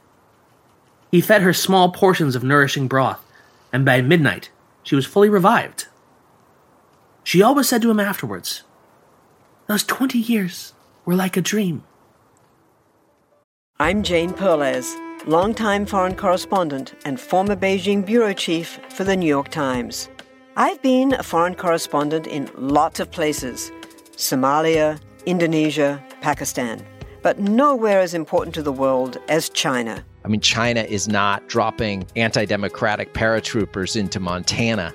He 1.11 1.21
fed 1.21 1.43
her 1.43 1.53
small 1.53 1.91
portions 1.91 2.35
of 2.35 2.43
nourishing 2.43 2.89
broth, 2.89 3.25
and 3.73 3.85
by 3.85 4.01
midnight 4.01 4.51
she 4.83 4.95
was 4.95 5.05
fully 5.05 5.29
revived. 5.29 5.89
She 7.25 7.43
always 7.43 7.69
said 7.69 7.83
to 7.83 7.91
him 7.91 8.01
afterwards, 8.01 8.63
Those 9.67 9.83
twenty 9.83 10.19
years 10.19 10.75
were 11.07 11.17
like 11.17 11.37
a 11.37 11.41
dream. 11.41 11.83
I'm 13.81 14.05
Jane 14.05 14.33
Perlez, 14.33 14.95
longtime 15.27 15.87
foreign 15.87 16.15
correspondent 16.15 16.95
and 17.05 17.19
former 17.19 17.57
Beijing 17.57 18.07
bureau 18.07 18.33
chief 18.33 18.79
for 18.91 19.03
the 19.03 19.17
New 19.17 19.27
York 19.27 19.49
Times. 19.49 20.09
I've 20.57 20.81
been 20.83 21.15
a 21.15 21.25
foreign 21.25 21.57
correspondent 21.57 22.29
in 22.29 22.49
lots 22.57 23.01
of 23.01 23.11
places 23.11 23.73
Somalia, 24.13 25.01
Indonesia, 25.27 26.01
Pakistan, 26.21 26.87
but 27.23 27.41
nowhere 27.41 27.99
as 28.01 28.15
important 28.15 28.55
to 28.55 28.63
the 28.63 28.73
world 28.73 29.19
as 29.29 29.49
China. 29.49 30.05
I 30.25 30.29
mean, 30.29 30.41
China 30.41 30.83
is 30.83 31.09
not 31.09 31.49
dropping 31.49 32.07
anti 32.15 32.45
democratic 32.45 33.15
paratroopers 33.15 33.97
into 33.97 34.21
Montana. 34.21 34.95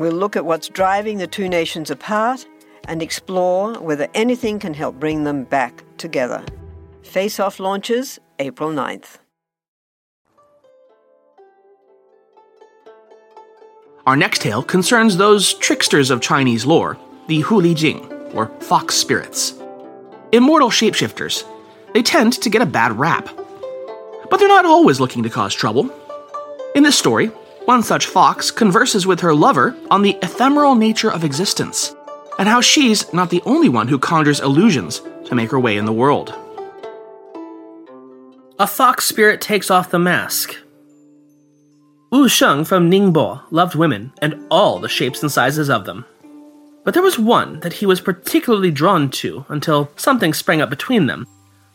We'll 0.00 0.12
look 0.12 0.34
at 0.34 0.46
what's 0.46 0.70
driving 0.70 1.18
the 1.18 1.26
two 1.26 1.46
nations 1.46 1.90
apart 1.90 2.46
and 2.88 3.02
explore 3.02 3.74
whether 3.74 4.08
anything 4.14 4.58
can 4.58 4.72
help 4.72 4.98
bring 4.98 5.24
them 5.24 5.44
back 5.44 5.84
together. 5.98 6.42
Face 7.02 7.38
Off 7.38 7.60
launches 7.60 8.18
April 8.38 8.70
9th. 8.70 9.18
Our 14.06 14.16
next 14.16 14.40
tale 14.40 14.62
concerns 14.62 15.18
those 15.18 15.52
tricksters 15.52 16.10
of 16.10 16.22
Chinese 16.22 16.64
lore, 16.64 16.96
the 17.26 17.40
Hu 17.40 17.60
Li 17.60 17.74
Jing, 17.74 18.10
or 18.32 18.46
fox 18.60 18.94
spirits. 18.94 19.52
Immortal 20.32 20.70
shapeshifters, 20.70 21.44
they 21.92 22.02
tend 22.02 22.32
to 22.40 22.48
get 22.48 22.62
a 22.62 22.66
bad 22.66 22.98
rap. 22.98 23.28
But 24.30 24.38
they're 24.38 24.48
not 24.48 24.64
always 24.64 24.98
looking 24.98 25.24
to 25.24 25.28
cause 25.28 25.54
trouble. 25.54 25.90
In 26.74 26.84
this 26.84 26.96
story, 26.96 27.30
one 27.64 27.82
such 27.82 28.06
fox 28.06 28.50
converses 28.50 29.06
with 29.06 29.20
her 29.20 29.34
lover 29.34 29.76
on 29.90 30.02
the 30.02 30.18
ephemeral 30.22 30.74
nature 30.74 31.10
of 31.10 31.24
existence, 31.24 31.94
and 32.38 32.48
how 32.48 32.60
she's 32.60 33.12
not 33.12 33.30
the 33.30 33.42
only 33.44 33.68
one 33.68 33.88
who 33.88 33.98
conjures 33.98 34.40
illusions 34.40 35.02
to 35.24 35.34
make 35.34 35.50
her 35.50 35.60
way 35.60 35.76
in 35.76 35.84
the 35.84 35.92
world. 35.92 36.34
A 38.58 38.66
fox 38.66 39.04
spirit 39.04 39.40
takes 39.40 39.70
off 39.70 39.90
the 39.90 39.98
mask. 39.98 40.56
Wu 42.10 42.28
Sheng 42.28 42.64
from 42.64 42.90
Ningbo 42.90 43.42
loved 43.50 43.74
women 43.74 44.12
and 44.20 44.44
all 44.50 44.80
the 44.80 44.88
shapes 44.88 45.22
and 45.22 45.30
sizes 45.30 45.70
of 45.70 45.84
them. 45.84 46.04
But 46.84 46.94
there 46.94 47.02
was 47.02 47.18
one 47.18 47.60
that 47.60 47.74
he 47.74 47.86
was 47.86 48.00
particularly 48.00 48.70
drawn 48.70 49.10
to 49.10 49.44
until 49.48 49.90
something 49.96 50.34
sprang 50.34 50.60
up 50.60 50.70
between 50.70 51.06
them, 51.06 51.26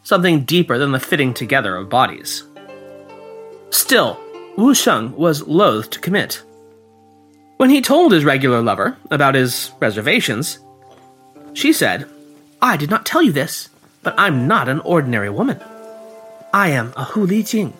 something 0.03 0.43
deeper 0.43 0.77
than 0.77 0.91
the 0.91 0.99
fitting 0.99 1.33
together 1.33 1.75
of 1.75 1.89
bodies. 1.89 2.43
Still, 3.69 4.19
Wu 4.57 4.73
Sheng 4.73 5.15
was 5.15 5.47
loath 5.47 5.89
to 5.91 5.99
commit. 5.99 6.41
When 7.57 7.69
he 7.69 7.81
told 7.81 8.11
his 8.11 8.23
regular 8.23 8.61
lover 8.61 8.97
about 9.11 9.35
his 9.35 9.71
reservations, 9.79 10.59
she 11.53 11.73
said, 11.73 12.09
I 12.61 12.77
did 12.77 12.89
not 12.89 13.05
tell 13.05 13.21
you 13.21 13.31
this, 13.31 13.69
but 14.01 14.15
I'm 14.17 14.47
not 14.47 14.69
an 14.69 14.79
ordinary 14.81 15.29
woman. 15.29 15.59
I 16.53 16.69
am 16.69 16.93
a 16.95 17.03
Hu 17.03 17.25
Li 17.25 17.43
Jing. 17.43 17.73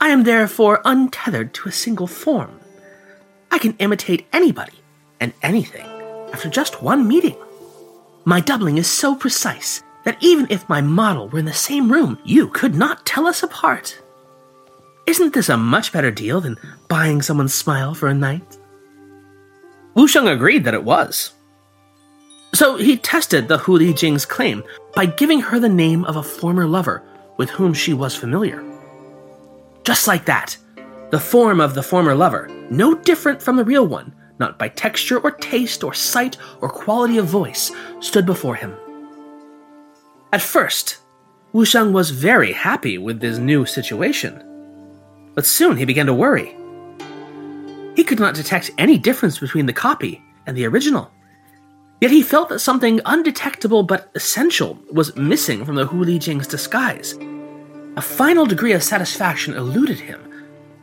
I 0.00 0.08
am 0.08 0.24
therefore 0.24 0.80
untethered 0.84 1.54
to 1.54 1.68
a 1.68 1.72
single 1.72 2.06
form. 2.06 2.58
I 3.50 3.58
can 3.58 3.76
imitate 3.78 4.26
anybody 4.32 4.78
and 5.20 5.32
anything 5.42 5.86
after 6.32 6.48
just 6.48 6.82
one 6.82 7.06
meeting. 7.06 7.36
My 8.24 8.40
doubling 8.40 8.78
is 8.78 8.86
so 8.88 9.14
precise 9.14 9.82
that 10.04 10.18
even 10.20 10.46
if 10.50 10.68
my 10.68 10.80
model 10.80 11.28
were 11.28 11.38
in 11.38 11.44
the 11.44 11.52
same 11.52 11.90
room, 11.90 12.18
you 12.24 12.48
could 12.48 12.74
not 12.74 13.06
tell 13.06 13.26
us 13.26 13.42
apart. 13.42 14.00
Isn't 15.08 15.32
this 15.32 15.48
a 15.48 15.56
much 15.56 15.90
better 15.90 16.10
deal 16.10 16.42
than 16.42 16.58
buying 16.88 17.22
someone's 17.22 17.54
smile 17.54 17.94
for 17.94 18.08
a 18.08 18.14
night? 18.14 18.58
Wu 19.94 20.06
Sheng 20.06 20.28
agreed 20.28 20.64
that 20.64 20.74
it 20.74 20.84
was. 20.84 21.32
So 22.52 22.76
he 22.76 22.98
tested 22.98 23.48
the 23.48 23.56
Hu 23.56 23.78
Li 23.78 23.94
Jing's 23.94 24.26
claim 24.26 24.62
by 24.94 25.06
giving 25.06 25.40
her 25.40 25.58
the 25.58 25.68
name 25.70 26.04
of 26.04 26.16
a 26.16 26.22
former 26.22 26.66
lover 26.66 27.02
with 27.38 27.48
whom 27.48 27.72
she 27.72 27.94
was 27.94 28.14
familiar. 28.14 28.62
Just 29.82 30.06
like 30.06 30.26
that, 30.26 30.58
the 31.08 31.18
form 31.18 31.58
of 31.58 31.74
the 31.74 31.82
former 31.82 32.14
lover, 32.14 32.50
no 32.68 32.94
different 32.94 33.40
from 33.40 33.56
the 33.56 33.64
real 33.64 33.86
one, 33.86 34.14
not 34.38 34.58
by 34.58 34.68
texture 34.68 35.20
or 35.20 35.30
taste 35.30 35.82
or 35.82 35.94
sight 35.94 36.36
or 36.60 36.68
quality 36.68 37.16
of 37.16 37.24
voice, 37.24 37.72
stood 38.00 38.26
before 38.26 38.56
him. 38.56 38.76
At 40.34 40.42
first, 40.42 40.98
Wu 41.54 41.64
Sheng 41.64 41.94
was 41.94 42.10
very 42.10 42.52
happy 42.52 42.98
with 42.98 43.20
this 43.20 43.38
new 43.38 43.64
situation. 43.64 44.44
But 45.38 45.46
soon 45.46 45.76
he 45.76 45.84
began 45.84 46.06
to 46.06 46.12
worry. 46.12 46.56
He 47.94 48.02
could 48.02 48.18
not 48.18 48.34
detect 48.34 48.72
any 48.76 48.98
difference 48.98 49.38
between 49.38 49.66
the 49.66 49.72
copy 49.72 50.20
and 50.48 50.56
the 50.56 50.66
original. 50.66 51.12
Yet 52.00 52.10
he 52.10 52.24
felt 52.24 52.48
that 52.48 52.58
something 52.58 53.00
undetectable 53.04 53.84
but 53.84 54.10
essential 54.16 54.76
was 54.90 55.14
missing 55.14 55.64
from 55.64 55.76
the 55.76 55.86
Hu 55.86 56.02
Li 56.02 56.18
Jing's 56.18 56.48
disguise. 56.48 57.16
A 57.96 58.02
final 58.02 58.46
degree 58.46 58.72
of 58.72 58.82
satisfaction 58.82 59.54
eluded 59.54 60.00
him, 60.00 60.20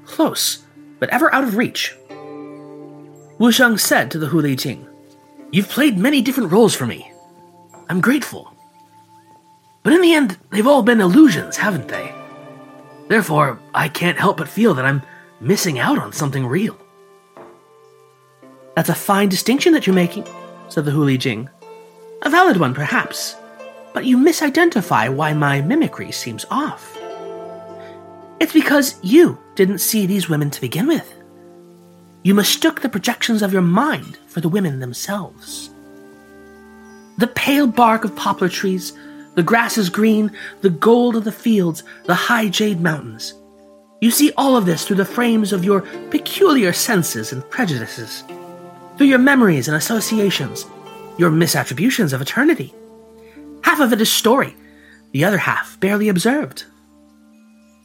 close, 0.06 0.64
but 1.00 1.10
ever 1.10 1.36
out 1.36 1.44
of 1.44 1.58
reach. 1.58 1.94
Wu 3.38 3.52
Sheng 3.52 3.78
said 3.78 4.10
to 4.12 4.20
the 4.20 4.28
Hu 4.28 4.40
Li 4.40 4.56
Jing, 4.56 4.88
You've 5.52 5.68
played 5.68 5.98
many 5.98 6.22
different 6.22 6.54
roles 6.54 6.74
for 6.74 6.88
me. 6.88 7.12
I'm 7.90 8.00
grateful. 8.00 8.54
But 9.84 9.92
in 9.92 10.02
the 10.02 10.14
end, 10.14 10.38
they've 10.52 10.66
all 10.66 10.82
been 10.82 11.02
illusions, 11.02 11.58
haven't 11.58 11.90
they? 11.90 12.16
Therefore, 13.08 13.60
I 13.74 13.88
can't 13.88 14.18
help 14.18 14.38
but 14.38 14.48
feel 14.48 14.74
that 14.74 14.86
I'm 14.86 15.02
missing 15.40 15.80
out 15.80 16.00
on 16.00 16.12
something 16.12 16.46
real. 16.46 16.78
That's 18.76 18.90
a 18.90 18.96
fine 18.96 19.30
distinction 19.30 19.74
that 19.74 19.86
you're 19.86 19.94
making, 19.96 20.28
said 20.70 20.86
the 20.86 20.92
Hu 20.92 21.04
Li 21.04 21.18
Jing. 21.18 21.50
A 22.24 22.30
valid 22.30 22.58
one, 22.58 22.74
perhaps, 22.74 23.36
but 23.94 24.06
you 24.06 24.18
misidentify 24.18 25.14
why 25.14 25.34
my 25.34 25.62
mimicry 25.62 26.12
seems 26.12 26.46
off. 26.50 26.98
It's 28.40 28.54
because 28.54 28.98
you 29.02 29.38
didn't 29.56 29.78
see 29.80 30.06
these 30.06 30.28
women 30.28 30.50
to 30.50 30.62
begin 30.62 30.88
with. 30.88 31.14
You 32.24 32.34
mistook 32.34 32.82
the 32.82 32.90
projections 32.90 33.42
of 33.42 33.54
your 33.54 33.62
mind 33.62 34.18
for 34.28 34.42
the 34.42 34.50
women 34.50 34.80
themselves. 34.80 35.70
The 37.18 37.28
pale 37.28 37.68
bark 37.68 38.04
of 38.04 38.16
poplar 38.16 38.50
trees, 38.50 38.92
the 39.36 39.44
grass 39.44 39.78
is 39.78 39.90
green, 39.90 40.32
the 40.62 40.70
gold 40.70 41.16
of 41.16 41.24
the 41.24 41.32
fields, 41.32 41.84
the 42.06 42.16
high 42.16 42.48
jade 42.50 42.82
mountains. 42.82 43.34
You 44.02 44.12
see 44.12 44.32
all 44.38 44.58
of 44.58 44.66
this 44.66 44.86
through 44.86 44.98
the 44.98 45.06
frames 45.06 45.54
of 45.54 45.64
your 45.64 45.82
peculiar 46.10 46.74
senses 46.74 47.32
and 47.32 47.48
prejudices, 47.50 48.24
through 48.98 49.08
your 49.08 49.20
memories 49.20 49.68
and 49.68 49.78
associations, 49.78 50.66
your 51.18 51.32
misattributions 51.32 52.14
of 52.14 52.22
eternity. 52.22 52.74
Half 53.64 53.80
of 53.80 53.94
it 53.94 54.02
is 54.02 54.12
story, 54.12 54.56
the 55.12 55.24
other 55.24 55.38
half 55.38 55.80
barely 55.80 56.10
observed. 56.10 56.66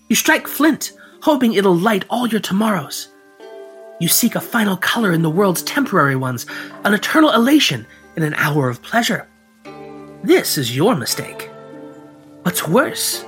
You 0.09 0.17
strike 0.17 0.47
flint, 0.47 0.93
hoping 1.23 1.55
it'll 1.55 1.77
light 1.77 2.05
all 2.11 2.27
your 2.27 2.41
tomorrows. 2.41 3.09
You 4.01 4.09
seek 4.09 4.35
a 4.35 4.41
final 4.41 4.77
color 4.77 5.13
in 5.13 5.23
the 5.23 5.31
world's 5.31 5.63
temporary 5.63 6.17
ones, 6.17 6.47
an 6.85 6.95
eternal 6.95 7.31
elation 7.31 7.87
in 8.17 8.23
an 8.23 8.35
hour 8.35 8.69
of 8.69 8.83
pleasure. 8.83 9.29
This 10.23 10.59
is 10.59 10.77
your 10.77 10.95
mistake. 10.95 11.49
What's 12.43 12.69
worse, 12.69 13.25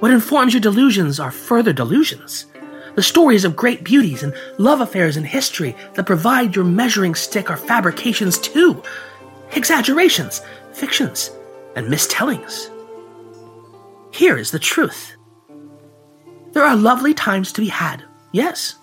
what 0.00 0.10
informs 0.10 0.52
your 0.52 0.60
delusions 0.60 1.20
are 1.20 1.30
further 1.30 1.72
delusions. 1.72 2.46
The 2.96 3.04
stories 3.04 3.44
of 3.44 3.54
great 3.54 3.84
beauties 3.84 4.24
and 4.24 4.34
love 4.58 4.80
affairs 4.80 5.16
in 5.16 5.22
history 5.22 5.76
that 5.94 6.06
provide 6.06 6.56
your 6.56 6.64
measuring 6.64 7.14
stick 7.14 7.50
are 7.50 7.56
fabrications 7.56 8.36
too, 8.36 8.82
exaggerations, 9.52 10.40
fictions, 10.72 11.30
and 11.76 11.86
mistellings. 11.86 12.68
Here 14.12 14.36
is 14.36 14.50
the 14.50 14.58
truth. 14.58 15.16
There 16.50 16.64
are 16.64 16.74
lovely 16.74 17.14
times 17.14 17.52
to 17.52 17.60
be 17.60 17.68
had, 17.68 18.02
yes, 18.32 18.74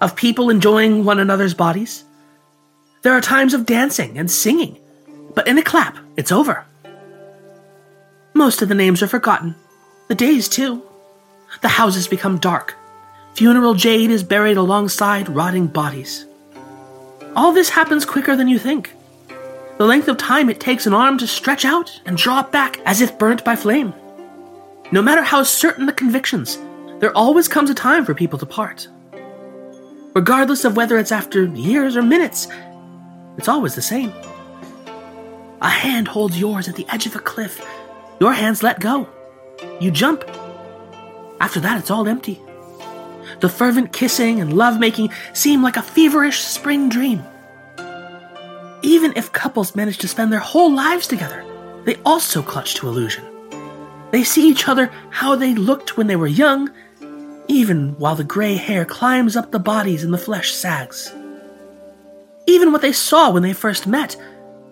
of 0.00 0.16
people 0.16 0.50
enjoying 0.50 1.04
one 1.04 1.20
another's 1.20 1.54
bodies. 1.54 2.04
There 3.02 3.12
are 3.12 3.20
times 3.20 3.54
of 3.54 3.64
dancing 3.64 4.18
and 4.18 4.28
singing, 4.28 4.80
but 5.38 5.46
in 5.46 5.56
a 5.56 5.62
clap, 5.62 5.96
it's 6.16 6.32
over. 6.32 6.64
Most 8.34 8.60
of 8.60 8.68
the 8.68 8.74
names 8.74 9.04
are 9.04 9.06
forgotten, 9.06 9.54
the 10.08 10.16
days 10.16 10.48
too. 10.48 10.82
The 11.62 11.68
houses 11.68 12.08
become 12.08 12.38
dark. 12.38 12.74
Funeral 13.34 13.74
jade 13.74 14.10
is 14.10 14.24
buried 14.24 14.56
alongside 14.56 15.28
rotting 15.28 15.68
bodies. 15.68 16.26
All 17.36 17.52
this 17.52 17.68
happens 17.68 18.04
quicker 18.04 18.34
than 18.34 18.48
you 18.48 18.58
think. 18.58 18.92
The 19.76 19.86
length 19.86 20.08
of 20.08 20.16
time 20.16 20.50
it 20.50 20.58
takes 20.58 20.88
an 20.88 20.92
arm 20.92 21.18
to 21.18 21.28
stretch 21.28 21.64
out 21.64 22.00
and 22.04 22.16
draw 22.16 22.42
back 22.42 22.80
as 22.84 23.00
if 23.00 23.16
burnt 23.16 23.44
by 23.44 23.54
flame. 23.54 23.94
No 24.90 25.02
matter 25.02 25.22
how 25.22 25.44
certain 25.44 25.86
the 25.86 25.92
convictions, 25.92 26.58
there 26.98 27.16
always 27.16 27.46
comes 27.46 27.70
a 27.70 27.74
time 27.74 28.04
for 28.04 28.12
people 28.12 28.40
to 28.40 28.46
part. 28.46 28.88
Regardless 30.16 30.64
of 30.64 30.76
whether 30.76 30.98
it's 30.98 31.12
after 31.12 31.44
years 31.44 31.96
or 31.96 32.02
minutes, 32.02 32.48
it's 33.36 33.46
always 33.46 33.76
the 33.76 33.82
same. 33.82 34.12
A 35.60 35.68
hand 35.68 36.08
holds 36.08 36.38
yours 36.38 36.68
at 36.68 36.76
the 36.76 36.86
edge 36.88 37.06
of 37.06 37.16
a 37.16 37.20
cliff. 37.20 37.64
Your 38.20 38.32
hands 38.32 38.62
let 38.62 38.80
go. 38.80 39.08
You 39.80 39.90
jump. 39.90 40.24
After 41.40 41.60
that, 41.60 41.78
it's 41.78 41.90
all 41.90 42.06
empty. 42.06 42.40
The 43.40 43.48
fervent 43.48 43.92
kissing 43.92 44.40
and 44.40 44.52
lovemaking 44.52 45.10
seem 45.32 45.62
like 45.62 45.76
a 45.76 45.82
feverish 45.82 46.40
spring 46.40 46.88
dream. 46.88 47.24
Even 48.82 49.12
if 49.16 49.32
couples 49.32 49.74
manage 49.74 49.98
to 49.98 50.08
spend 50.08 50.32
their 50.32 50.38
whole 50.38 50.72
lives 50.72 51.06
together, 51.06 51.44
they 51.84 51.96
also 52.04 52.42
clutch 52.42 52.74
to 52.76 52.88
illusion. 52.88 53.24
They 54.12 54.24
see 54.24 54.48
each 54.48 54.68
other 54.68 54.90
how 55.10 55.36
they 55.36 55.54
looked 55.54 55.96
when 55.96 56.06
they 56.06 56.16
were 56.16 56.28
young, 56.28 56.70
even 57.48 57.94
while 57.98 58.14
the 58.14 58.24
gray 58.24 58.54
hair 58.54 58.84
climbs 58.84 59.36
up 59.36 59.50
the 59.50 59.58
bodies 59.58 60.04
and 60.04 60.14
the 60.14 60.18
flesh 60.18 60.52
sags. 60.52 61.12
Even 62.46 62.72
what 62.72 62.82
they 62.82 62.92
saw 62.92 63.30
when 63.30 63.42
they 63.42 63.52
first 63.52 63.86
met 63.86 64.16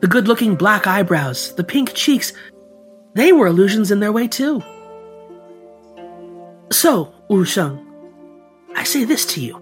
the 0.06 0.12
good 0.12 0.28
looking 0.28 0.54
black 0.54 0.86
eyebrows, 0.86 1.52
the 1.56 1.64
pink 1.64 1.92
cheeks 1.92 2.32
they 3.14 3.32
were 3.32 3.48
illusions 3.48 3.90
in 3.90 3.98
their 3.98 4.12
way 4.12 4.28
too. 4.28 4.62
So, 6.70 7.12
Wu 7.28 7.44
Sheng, 7.44 7.84
I 8.76 8.84
say 8.84 9.02
this 9.02 9.26
to 9.34 9.40
you. 9.40 9.54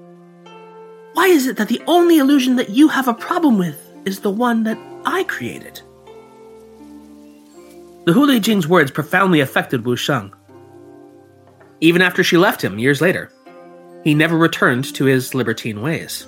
Why 1.14 1.28
is 1.28 1.46
it 1.46 1.56
that 1.56 1.68
the 1.68 1.80
only 1.86 2.18
illusion 2.18 2.56
that 2.56 2.68
you 2.68 2.88
have 2.88 3.08
a 3.08 3.14
problem 3.14 3.56
with 3.56 3.80
is 4.04 4.20
the 4.20 4.30
one 4.30 4.64
that 4.64 4.76
I 5.06 5.24
created? 5.24 5.80
The 8.04 8.12
Hu 8.12 8.26
Li 8.26 8.38
Jing's 8.38 8.68
words 8.68 8.90
profoundly 8.90 9.40
affected 9.40 9.86
Wu 9.86 9.96
Sheng. 9.96 10.30
Even 11.80 12.02
after 12.02 12.22
she 12.22 12.36
left 12.36 12.62
him 12.62 12.78
years 12.78 13.00
later, 13.00 13.32
he 14.02 14.12
never 14.12 14.36
returned 14.36 14.94
to 14.94 15.06
his 15.06 15.34
libertine 15.34 15.80
ways. 15.80 16.26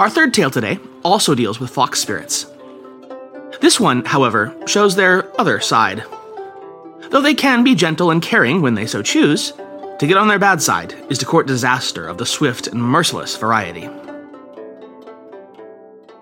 Our 0.00 0.08
third 0.08 0.32
tale 0.32 0.50
today 0.50 0.78
also 1.04 1.34
deals 1.34 1.60
with 1.60 1.68
fox 1.68 2.00
spirits. 2.00 2.46
This 3.60 3.78
one, 3.78 4.02
however, 4.06 4.56
shows 4.66 4.96
their 4.96 5.30
other 5.38 5.60
side. 5.60 6.02
Though 7.10 7.20
they 7.20 7.34
can 7.34 7.64
be 7.64 7.74
gentle 7.74 8.10
and 8.10 8.22
caring 8.22 8.62
when 8.62 8.74
they 8.74 8.86
so 8.86 9.02
choose, 9.02 9.52
to 9.98 10.06
get 10.06 10.16
on 10.16 10.26
their 10.26 10.38
bad 10.38 10.62
side 10.62 10.94
is 11.10 11.18
to 11.18 11.26
court 11.26 11.46
disaster 11.46 12.08
of 12.08 12.16
the 12.16 12.24
swift 12.24 12.66
and 12.66 12.82
merciless 12.82 13.36
variety. 13.36 13.90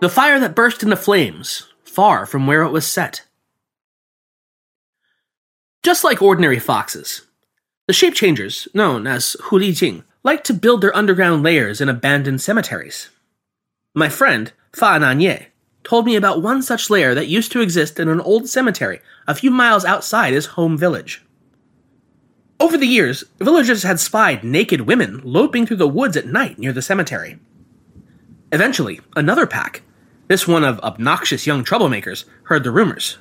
The 0.00 0.08
fire 0.08 0.40
that 0.40 0.56
burst 0.56 0.82
into 0.82 0.96
flames, 0.96 1.68
far 1.84 2.26
from 2.26 2.48
where 2.48 2.62
it 2.62 2.72
was 2.72 2.84
set. 2.84 3.22
Just 5.84 6.02
like 6.02 6.20
ordinary 6.20 6.58
foxes, 6.58 7.26
the 7.86 7.92
shape 7.92 8.14
changers, 8.14 8.66
known 8.74 9.06
as 9.06 9.36
Hu 9.44 9.60
Li 9.60 9.70
Jing, 9.70 10.02
like 10.24 10.42
to 10.44 10.52
build 10.52 10.80
their 10.80 10.96
underground 10.96 11.44
lairs 11.44 11.80
in 11.80 11.88
abandoned 11.88 12.42
cemeteries. 12.42 13.10
My 13.98 14.08
friend, 14.08 14.52
Fa 14.72 14.96
Nanye, 15.00 15.46
told 15.82 16.06
me 16.06 16.14
about 16.14 16.40
one 16.40 16.62
such 16.62 16.88
lair 16.88 17.16
that 17.16 17.26
used 17.26 17.50
to 17.50 17.60
exist 17.60 17.98
in 17.98 18.08
an 18.08 18.20
old 18.20 18.48
cemetery 18.48 19.00
a 19.26 19.34
few 19.34 19.50
miles 19.50 19.84
outside 19.84 20.32
his 20.32 20.54
home 20.54 20.78
village. 20.78 21.24
Over 22.60 22.78
the 22.78 22.86
years, 22.86 23.24
villagers 23.40 23.82
had 23.82 23.98
spied 23.98 24.44
naked 24.44 24.82
women 24.82 25.20
loping 25.24 25.66
through 25.66 25.78
the 25.78 25.88
woods 25.88 26.16
at 26.16 26.28
night 26.28 26.60
near 26.60 26.72
the 26.72 26.80
cemetery. 26.80 27.40
Eventually, 28.52 29.00
another 29.16 29.48
pack, 29.48 29.82
this 30.28 30.46
one 30.46 30.62
of 30.62 30.78
obnoxious 30.78 31.44
young 31.44 31.64
troublemakers, 31.64 32.24
heard 32.44 32.62
the 32.62 32.70
rumors. 32.70 33.18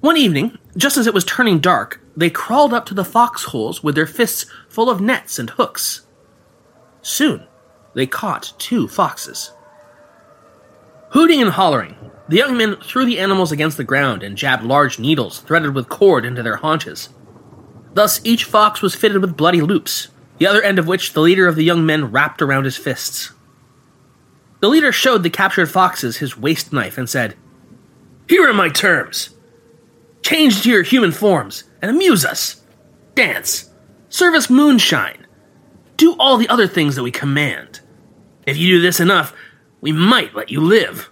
One 0.00 0.16
evening, 0.16 0.58
just 0.76 0.96
as 0.96 1.06
it 1.06 1.14
was 1.14 1.24
turning 1.24 1.60
dark, 1.60 2.00
they 2.16 2.30
crawled 2.30 2.74
up 2.74 2.84
to 2.86 2.94
the 2.94 3.04
foxholes 3.04 3.80
with 3.80 3.94
their 3.94 4.06
fists 4.06 4.44
full 4.68 4.90
of 4.90 5.00
nets 5.00 5.38
and 5.38 5.50
hooks. 5.50 6.04
Soon, 7.00 7.46
they 7.94 8.06
caught 8.06 8.52
two 8.58 8.88
foxes. 8.88 9.52
Hooting 11.10 11.42
and 11.42 11.50
hollering, 11.50 11.96
the 12.28 12.36
young 12.38 12.56
men 12.56 12.76
threw 12.76 13.04
the 13.04 13.18
animals 13.18 13.52
against 13.52 13.76
the 13.76 13.84
ground 13.84 14.22
and 14.22 14.36
jabbed 14.36 14.64
large 14.64 14.98
needles 14.98 15.40
threaded 15.40 15.74
with 15.74 15.88
cord 15.88 16.24
into 16.24 16.42
their 16.42 16.56
haunches. 16.56 17.10
Thus, 17.92 18.20
each 18.24 18.44
fox 18.44 18.80
was 18.80 18.94
fitted 18.94 19.20
with 19.20 19.36
bloody 19.36 19.60
loops, 19.60 20.08
the 20.38 20.46
other 20.46 20.62
end 20.62 20.78
of 20.78 20.86
which 20.86 21.12
the 21.12 21.20
leader 21.20 21.46
of 21.46 21.56
the 21.56 21.64
young 21.64 21.84
men 21.84 22.10
wrapped 22.10 22.40
around 22.40 22.64
his 22.64 22.78
fists. 22.78 23.32
The 24.60 24.68
leader 24.68 24.92
showed 24.92 25.22
the 25.22 25.28
captured 25.28 25.66
foxes 25.66 26.16
his 26.16 26.38
waist 26.38 26.72
knife 26.72 26.96
and 26.96 27.10
said, 27.10 27.36
Here 28.28 28.48
are 28.48 28.54
my 28.54 28.70
terms. 28.70 29.30
Change 30.22 30.62
to 30.62 30.70
your 30.70 30.82
human 30.84 31.12
forms 31.12 31.64
and 31.82 31.90
amuse 31.90 32.24
us. 32.24 32.62
Dance. 33.14 33.68
Serve 34.08 34.34
us 34.34 34.48
moonshine. 34.48 35.26
Do 35.98 36.16
all 36.18 36.38
the 36.38 36.48
other 36.48 36.66
things 36.66 36.96
that 36.96 37.02
we 37.02 37.10
command. 37.10 37.81
If 38.46 38.56
you 38.56 38.76
do 38.76 38.80
this 38.80 39.00
enough, 39.00 39.34
we 39.80 39.92
might 39.92 40.34
let 40.34 40.50
you 40.50 40.60
live. 40.60 41.10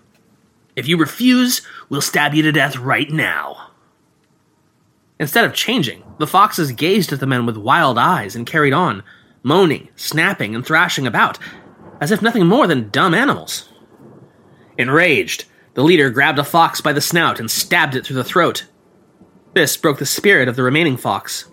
If 0.77 0.88
you 0.88 0.97
refuse, 0.97 1.62
we'll 1.88 2.01
stab 2.01 2.35
you 2.35 2.43
to 2.43 2.53
death 2.53 2.77
right 2.77 3.11
now. 3.11 3.71
Instead 5.19 5.45
of 5.45 5.53
changing, 5.53 6.03
the 6.19 6.27
foxes 6.27 6.73
gazed 6.73 7.12
at 7.12 7.21
the 7.21 7.27
men 7.27 7.45
with 7.45 7.57
wild 7.57 7.99
eyes 7.99 8.35
and 8.35 8.47
carried 8.47 8.73
on, 8.73 9.03
moaning, 9.43 9.88
snapping, 9.95 10.55
and 10.55 10.64
thrashing 10.64 11.07
about, 11.07 11.38
as 12.01 12.11
if 12.11 12.23
nothing 12.23 12.47
more 12.47 12.66
than 12.66 12.88
dumb 12.90 13.14
animals. 13.14 13.69
Enraged, 14.79 15.45
the 15.75 15.83
leader 15.85 16.09
grabbed 16.11 16.38
a 16.38 16.45
fox 16.45 16.81
by 16.81 16.93
the 16.93 17.01
snout 17.01 17.38
and 17.38 17.51
stabbed 17.51 17.95
it 17.95 18.07
through 18.07 18.16
the 18.16 18.25
throat. 18.25 18.66
This 19.53 19.77
broke 19.77 19.99
the 19.99 20.07
spirit 20.07 20.49
of 20.49 20.57
the 20.57 20.62
remaining 20.62 20.97
fox. 20.97 21.51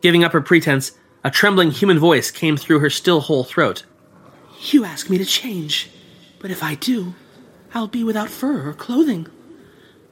Giving 0.00 0.22
up 0.22 0.32
her 0.32 0.40
pretense, 0.40 0.92
a 1.24 1.30
trembling 1.30 1.70
human 1.70 1.98
voice 1.98 2.30
came 2.30 2.56
through 2.56 2.78
her 2.78 2.90
still 2.90 3.20
whole 3.20 3.44
throat. 3.44 3.84
You 4.70 4.84
ask 4.84 5.10
me 5.10 5.18
to 5.18 5.24
change, 5.24 5.90
but 6.38 6.52
if 6.52 6.62
I 6.62 6.76
do, 6.76 7.14
I'll 7.74 7.88
be 7.88 8.04
without 8.04 8.28
fur 8.28 8.68
or 8.68 8.72
clothing. 8.72 9.26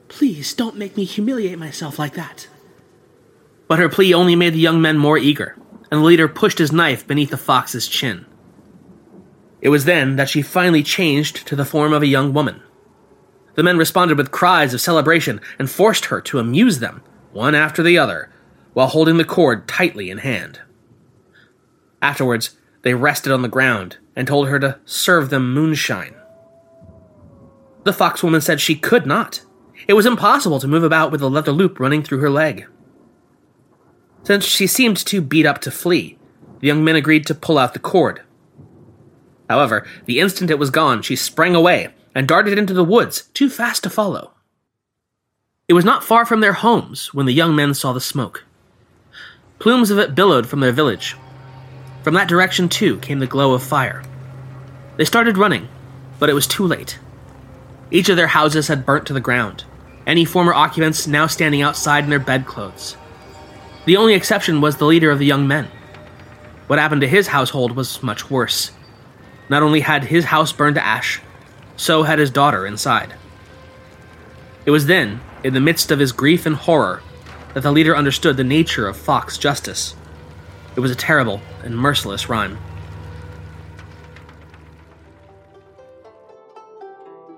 Please 0.08 0.54
don't 0.54 0.76
make 0.76 0.96
me 0.96 1.04
humiliate 1.04 1.58
myself 1.58 1.98
like 1.98 2.14
that. 2.14 2.48
But 3.68 3.78
her 3.78 3.88
plea 3.88 4.12
only 4.12 4.34
made 4.34 4.54
the 4.54 4.58
young 4.58 4.82
men 4.82 4.98
more 4.98 5.16
eager, 5.16 5.56
and 5.90 6.00
the 6.00 6.04
leader 6.04 6.26
pushed 6.26 6.58
his 6.58 6.72
knife 6.72 7.06
beneath 7.06 7.30
the 7.30 7.36
fox's 7.36 7.86
chin. 7.86 8.26
It 9.60 9.68
was 9.68 9.84
then 9.84 10.16
that 10.16 10.28
she 10.28 10.42
finally 10.42 10.82
changed 10.82 11.46
to 11.46 11.54
the 11.54 11.64
form 11.64 11.92
of 11.92 12.02
a 12.02 12.08
young 12.08 12.32
woman. 12.32 12.60
The 13.54 13.62
men 13.62 13.78
responded 13.78 14.18
with 14.18 14.32
cries 14.32 14.74
of 14.74 14.80
celebration 14.80 15.40
and 15.58 15.70
forced 15.70 16.06
her 16.06 16.20
to 16.22 16.40
amuse 16.40 16.80
them, 16.80 17.02
one 17.32 17.54
after 17.54 17.82
the 17.82 17.98
other, 17.98 18.30
while 18.72 18.88
holding 18.88 19.16
the 19.16 19.24
cord 19.24 19.68
tightly 19.68 20.10
in 20.10 20.18
hand. 20.18 20.60
Afterwards, 22.02 22.56
they 22.82 22.94
rested 22.94 23.32
on 23.32 23.42
the 23.42 23.48
ground 23.48 23.98
and 24.16 24.26
told 24.26 24.48
her 24.48 24.58
to 24.58 24.78
serve 24.84 25.30
them 25.30 25.52
moonshine. 25.54 26.14
The 27.84 27.92
foxwoman 27.92 28.42
said 28.42 28.60
she 28.60 28.74
could 28.74 29.06
not. 29.06 29.42
It 29.88 29.94
was 29.94 30.06
impossible 30.06 30.60
to 30.60 30.68
move 30.68 30.84
about 30.84 31.10
with 31.10 31.22
a 31.22 31.28
leather 31.28 31.52
loop 31.52 31.80
running 31.80 32.02
through 32.02 32.18
her 32.18 32.30
leg. 32.30 32.66
Since 34.22 34.44
she 34.44 34.66
seemed 34.66 34.98
too 34.98 35.22
beat 35.22 35.46
up 35.46 35.60
to 35.62 35.70
flee, 35.70 36.18
the 36.60 36.66
young 36.66 36.84
men 36.84 36.96
agreed 36.96 37.26
to 37.26 37.34
pull 37.34 37.58
out 37.58 37.72
the 37.72 37.78
cord. 37.78 38.20
However, 39.48 39.86
the 40.04 40.20
instant 40.20 40.50
it 40.50 40.58
was 40.58 40.70
gone, 40.70 41.02
she 41.02 41.16
sprang 41.16 41.54
away 41.54 41.88
and 42.14 42.28
darted 42.28 42.58
into 42.58 42.74
the 42.74 42.84
woods, 42.84 43.22
too 43.34 43.48
fast 43.48 43.82
to 43.84 43.90
follow. 43.90 44.32
It 45.68 45.72
was 45.72 45.84
not 45.84 46.04
far 46.04 46.26
from 46.26 46.40
their 46.40 46.52
homes 46.52 47.14
when 47.14 47.26
the 47.26 47.32
young 47.32 47.56
men 47.56 47.74
saw 47.74 47.92
the 47.92 48.00
smoke. 48.00 48.44
Plumes 49.58 49.90
of 49.90 49.98
it 49.98 50.14
billowed 50.14 50.46
from 50.46 50.60
their 50.60 50.72
village. 50.72 51.16
From 52.02 52.14
that 52.14 52.28
direction, 52.28 52.68
too, 52.68 52.98
came 52.98 53.18
the 53.18 53.26
glow 53.26 53.52
of 53.52 53.62
fire. 53.62 54.02
They 54.96 55.04
started 55.04 55.38
running, 55.38 55.68
but 56.18 56.30
it 56.30 56.34
was 56.34 56.46
too 56.46 56.66
late. 56.66 56.98
Each 57.90 58.08
of 58.08 58.16
their 58.16 58.28
houses 58.28 58.68
had 58.68 58.86
burnt 58.86 59.06
to 59.06 59.12
the 59.12 59.20
ground, 59.20 59.64
any 60.06 60.24
former 60.24 60.54
occupants 60.54 61.06
now 61.06 61.26
standing 61.26 61.62
outside 61.62 62.04
in 62.04 62.10
their 62.10 62.18
bedclothes. 62.18 62.96
The 63.84 63.96
only 63.96 64.14
exception 64.14 64.60
was 64.60 64.76
the 64.76 64.86
leader 64.86 65.10
of 65.10 65.18
the 65.18 65.26
young 65.26 65.46
men. 65.48 65.68
What 66.66 66.78
happened 66.78 67.00
to 67.00 67.08
his 67.08 67.28
household 67.28 67.72
was 67.72 68.02
much 68.02 68.30
worse. 68.30 68.70
Not 69.48 69.62
only 69.62 69.80
had 69.80 70.04
his 70.04 70.26
house 70.26 70.52
burned 70.52 70.76
to 70.76 70.84
ash, 70.84 71.20
so 71.76 72.02
had 72.04 72.18
his 72.18 72.30
daughter 72.30 72.66
inside. 72.66 73.14
It 74.64 74.70
was 74.70 74.86
then, 74.86 75.20
in 75.42 75.54
the 75.54 75.60
midst 75.60 75.90
of 75.90 75.98
his 75.98 76.12
grief 76.12 76.46
and 76.46 76.54
horror, 76.54 77.02
that 77.54 77.62
the 77.62 77.72
leader 77.72 77.96
understood 77.96 78.36
the 78.36 78.44
nature 78.44 78.86
of 78.86 78.96
Fox 78.96 79.38
justice. 79.38 79.96
It 80.76 80.80
was 80.80 80.90
a 80.90 80.96
terrible 80.96 81.40
and 81.62 81.76
merciless 81.76 82.28
rhyme. 82.28 82.58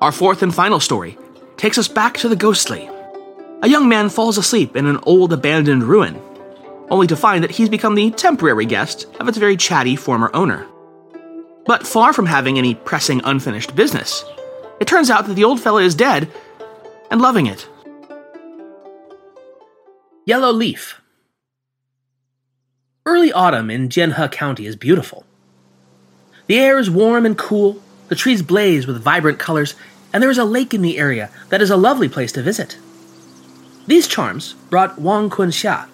Our 0.01 0.13
fourth 0.13 0.43
and 0.43 0.55
final 0.55 0.81
story 0.81 1.17
takes 1.57 1.79
us 1.79 1.89
back 1.89 2.19
to 2.19 2.29
the 2.29 2.37
ghostly. 2.37 2.91
A 3.63 3.69
young 3.69 3.89
man 3.89 4.09
falls 4.09 4.37
asleep 4.37 4.77
in 4.77 4.87
an 4.87 4.99
old 5.05 5.33
abandoned 5.33 5.85
ruin, 5.85 6.21
only 6.91 7.07
to 7.07 7.17
find 7.17 7.45
that 7.45 7.53
he's 7.53 7.69
become 7.69 7.95
the 7.95 8.11
temporary 8.11 8.67
guest 8.67 9.07
of 9.21 9.29
its 9.29 9.39
very 9.39 9.57
chatty 9.57 9.95
former 9.95 10.31
owner. 10.35 10.67
But 11.65 11.87
far 11.87 12.13
from 12.13 12.27
having 12.27 12.59
any 12.59 12.75
pressing 12.75 13.21
unfinished 13.25 13.77
business, 13.77 14.25
it 14.81 14.89
turns 14.89 15.09
out 15.09 15.27
that 15.27 15.35
the 15.35 15.45
old 15.45 15.61
fella 15.61 15.83
is 15.83 15.95
dead 15.95 16.29
and 17.11 17.21
loving 17.21 17.47
it. 17.47 17.69
Yellow 20.27 20.51
Leaf 20.51 21.02
Early 23.05 23.33
autumn 23.33 23.69
in 23.69 23.89
Jianhe 23.89 24.31
County 24.31 24.65
is 24.65 24.77
beautiful. 24.77 25.25
The 26.47 26.61
air 26.61 26.79
is 26.79 26.89
warm 26.89 27.27
and 27.27 27.37
cool, 27.37 27.83
the 28.07 28.15
trees 28.15 28.43
blaze 28.43 28.87
with 28.87 29.03
vibrant 29.03 29.41
colors, 29.41 29.75
and 30.13 30.23
there 30.23 30.31
is 30.31 30.39
a 30.39 30.45
lake 30.45 30.73
in 30.73 30.83
the 30.83 30.99
area 30.99 31.29
that 31.49 31.61
is 31.61 31.71
a 31.71 31.77
lovely 31.77 32.09
place 32.09 32.31
to 32.33 32.43
visit. 32.43 32.79
These 33.89 34.07
charms 34.07 34.55
brought 34.71 35.01
Wang 35.01 35.31
Kunxia, 35.31 35.89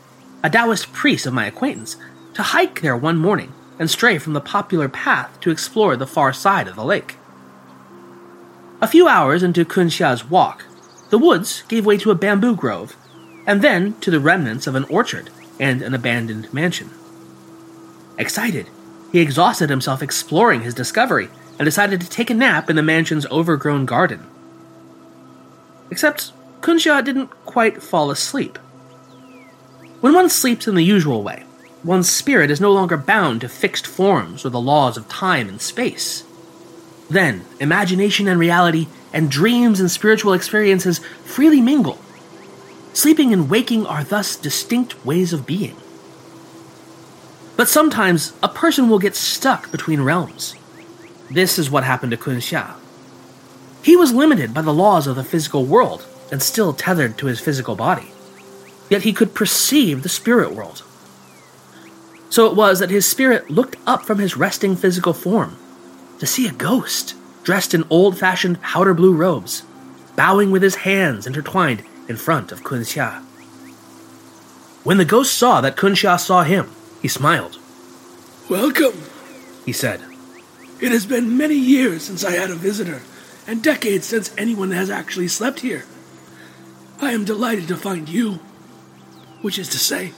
a 0.44 0.50
Taoist 0.50 0.92
priest 0.92 1.24
of 1.24 1.32
my 1.32 1.46
acquaintance, 1.46 1.96
to 2.34 2.42
hike 2.42 2.82
there 2.82 2.96
one 2.96 3.16
morning 3.16 3.54
and 3.78 3.90
stray 3.90 4.18
from 4.18 4.34
the 4.34 4.40
popular 4.42 4.90
path 4.90 5.40
to 5.40 5.50
explore 5.50 5.96
the 5.96 6.06
far 6.06 6.34
side 6.34 6.68
of 6.68 6.76
the 6.76 6.84
lake. 6.84 7.16
A 8.82 8.86
few 8.86 9.08
hours 9.08 9.42
into 9.42 9.64
Kunxia's 9.64 10.28
walk, 10.28 10.66
the 11.08 11.18
woods 11.18 11.62
gave 11.68 11.86
way 11.86 11.96
to 11.96 12.10
a 12.10 12.14
bamboo 12.14 12.54
grove, 12.54 12.98
and 13.46 13.62
then 13.62 13.98
to 14.00 14.10
the 14.10 14.20
remnants 14.20 14.66
of 14.66 14.74
an 14.74 14.84
orchard 14.84 15.30
and 15.58 15.82
an 15.82 15.94
abandoned 15.94 16.52
mansion. 16.52 16.90
Excited, 18.18 18.68
he 19.12 19.20
exhausted 19.20 19.70
himself 19.70 20.02
exploring 20.02 20.62
his 20.62 20.74
discovery 20.74 21.28
and 21.58 21.64
decided 21.64 22.00
to 22.00 22.08
take 22.08 22.30
a 22.30 22.34
nap 22.34 22.68
in 22.68 22.76
the 22.76 22.82
mansion's 22.82 23.26
overgrown 23.26 23.86
garden. 23.86 24.26
Except 25.90 26.32
Kunxia 26.60 27.04
didn't 27.04 27.30
quite 27.46 27.82
fall 27.82 28.10
asleep. 28.10 28.58
When 30.00 30.14
one 30.14 30.28
sleeps 30.28 30.68
in 30.68 30.74
the 30.74 30.84
usual 30.84 31.22
way, 31.22 31.44
one's 31.82 32.10
spirit 32.10 32.50
is 32.50 32.60
no 32.60 32.72
longer 32.72 32.96
bound 32.96 33.40
to 33.40 33.48
fixed 33.48 33.86
forms 33.86 34.44
or 34.44 34.50
the 34.50 34.60
laws 34.60 34.96
of 34.96 35.08
time 35.08 35.48
and 35.48 35.60
space. 35.60 36.24
Then, 37.10 37.44
imagination 37.58 38.28
and 38.28 38.38
reality, 38.38 38.86
and 39.12 39.30
dreams 39.30 39.80
and 39.80 39.90
spiritual 39.90 40.34
experiences 40.34 40.98
freely 41.24 41.60
mingle. 41.60 41.98
Sleeping 42.98 43.32
and 43.32 43.48
waking 43.48 43.86
are 43.86 44.02
thus 44.02 44.34
distinct 44.34 45.06
ways 45.06 45.32
of 45.32 45.46
being. 45.46 45.76
But 47.56 47.68
sometimes 47.68 48.32
a 48.42 48.48
person 48.48 48.88
will 48.88 48.98
get 48.98 49.14
stuck 49.14 49.70
between 49.70 50.00
realms. 50.00 50.56
This 51.30 51.60
is 51.60 51.70
what 51.70 51.84
happened 51.84 52.10
to 52.10 52.16
Kunxia. 52.16 52.74
He 53.84 53.94
was 53.94 54.12
limited 54.12 54.52
by 54.52 54.62
the 54.62 54.74
laws 54.74 55.06
of 55.06 55.14
the 55.14 55.22
physical 55.22 55.64
world 55.64 56.08
and 56.32 56.42
still 56.42 56.72
tethered 56.72 57.16
to 57.18 57.26
his 57.26 57.38
physical 57.38 57.76
body. 57.76 58.10
Yet 58.90 59.02
he 59.02 59.12
could 59.12 59.32
perceive 59.32 60.02
the 60.02 60.08
spirit 60.08 60.50
world. 60.50 60.82
So 62.30 62.46
it 62.46 62.56
was 62.56 62.80
that 62.80 62.90
his 62.90 63.06
spirit 63.06 63.48
looked 63.48 63.76
up 63.86 64.02
from 64.06 64.18
his 64.18 64.36
resting 64.36 64.74
physical 64.74 65.12
form 65.12 65.56
to 66.18 66.26
see 66.26 66.48
a 66.48 66.52
ghost 66.52 67.14
dressed 67.44 67.74
in 67.74 67.84
old 67.90 68.18
fashioned 68.18 68.60
powder 68.60 68.92
blue 68.92 69.14
robes, 69.14 69.62
bowing 70.16 70.50
with 70.50 70.64
his 70.64 70.74
hands 70.74 71.28
intertwined 71.28 71.84
in 72.08 72.16
front 72.16 72.50
of 72.50 72.62
Kunxia. 72.62 73.22
When 74.84 74.96
the 74.96 75.04
ghost 75.04 75.34
saw 75.34 75.60
that 75.60 75.76
Kunxia 75.76 76.18
saw 76.18 76.42
him, 76.42 76.70
he 77.02 77.08
smiled. 77.08 77.58
Welcome, 78.48 79.02
he 79.66 79.72
said. 79.72 80.02
It 80.80 80.92
has 80.92 81.04
been 81.04 81.36
many 81.36 81.56
years 81.56 82.04
since 82.04 82.24
I 82.24 82.32
had 82.32 82.50
a 82.50 82.54
visitor, 82.54 83.02
and 83.46 83.62
decades 83.62 84.06
since 84.06 84.34
anyone 84.38 84.70
has 84.70 84.90
actually 84.90 85.28
slept 85.28 85.60
here. 85.60 85.84
I 87.00 87.12
am 87.12 87.24
delighted 87.24 87.68
to 87.68 87.76
find 87.76 88.08
you. 88.08 88.40
Which 89.42 89.58
is 89.58 89.68
to 89.70 89.78
say, 89.78 90.12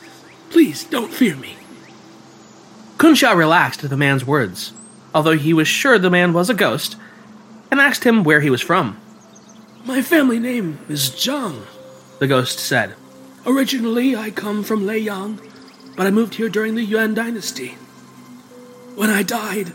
please 0.50 0.84
don't 0.84 1.12
fear 1.12 1.36
me. 1.36 1.56
Kunxia 2.96 3.34
relaxed 3.34 3.82
at 3.82 3.90
the 3.90 3.96
man's 3.96 4.24
words, 4.24 4.72
although 5.14 5.36
he 5.36 5.52
was 5.52 5.66
sure 5.68 5.98
the 5.98 6.10
man 6.10 6.32
was 6.32 6.48
a 6.50 6.54
ghost, 6.54 6.96
and 7.70 7.80
asked 7.80 8.04
him 8.04 8.24
where 8.24 8.40
he 8.40 8.50
was 8.50 8.60
from. 8.60 9.00
My 9.84 10.02
family 10.02 10.38
name 10.38 10.78
is 10.88 11.10
Zhang, 11.10 11.64
the 12.20 12.28
ghost 12.28 12.58
said. 12.58 12.94
Originally, 13.46 14.14
I 14.14 14.30
come 14.30 14.62
from 14.62 14.84
Leiyang, 14.84 15.40
but 15.96 16.06
I 16.06 16.10
moved 16.10 16.34
here 16.34 16.50
during 16.50 16.74
the 16.74 16.84
Yuan 16.84 17.14
dynasty. 17.14 17.70
When 18.94 19.08
I 19.08 19.22
died, 19.22 19.72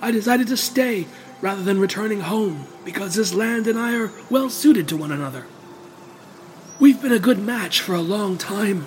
I 0.00 0.10
decided 0.10 0.48
to 0.48 0.56
stay 0.56 1.06
rather 1.42 1.62
than 1.62 1.78
returning 1.78 2.20
home 2.20 2.66
because 2.86 3.14
this 3.14 3.34
land 3.34 3.66
and 3.66 3.78
I 3.78 3.94
are 3.96 4.10
well 4.30 4.48
suited 4.48 4.88
to 4.88 4.96
one 4.96 5.12
another. 5.12 5.46
We've 6.80 7.00
been 7.00 7.12
a 7.12 7.18
good 7.18 7.38
match 7.38 7.82
for 7.82 7.94
a 7.94 8.00
long 8.00 8.38
time, 8.38 8.86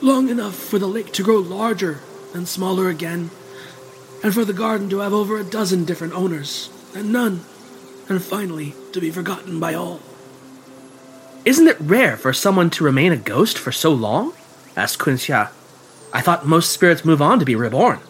long 0.00 0.28
enough 0.28 0.54
for 0.54 0.78
the 0.78 0.86
lake 0.86 1.12
to 1.14 1.24
grow 1.24 1.38
larger 1.38 1.98
and 2.32 2.46
smaller 2.46 2.88
again, 2.88 3.30
and 4.22 4.32
for 4.32 4.44
the 4.44 4.52
garden 4.52 4.88
to 4.90 5.00
have 5.00 5.12
over 5.12 5.36
a 5.36 5.44
dozen 5.44 5.84
different 5.84 6.14
owners, 6.14 6.70
and 6.94 7.12
none, 7.12 7.44
and 8.08 8.22
finally 8.22 8.74
to 8.92 9.00
be 9.00 9.10
forgotten 9.10 9.58
by 9.58 9.74
all. 9.74 10.00
Isn't 11.44 11.68
it 11.68 11.80
rare 11.80 12.16
for 12.16 12.32
someone 12.32 12.70
to 12.70 12.84
remain 12.84 13.12
a 13.12 13.16
ghost 13.16 13.58
for 13.58 13.72
so 13.72 13.90
long? 13.92 14.32
asked 14.76 14.98
Kunxia. 14.98 15.50
I 16.12 16.20
thought 16.20 16.46
most 16.46 16.70
spirits 16.70 17.04
move 17.04 17.22
on 17.22 17.38
to 17.38 17.44
be 17.44 17.54
reborn. 17.54 18.00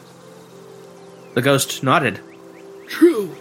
The 1.34 1.42
ghost 1.42 1.82
nodded. 1.82 2.20
True. 2.88 3.36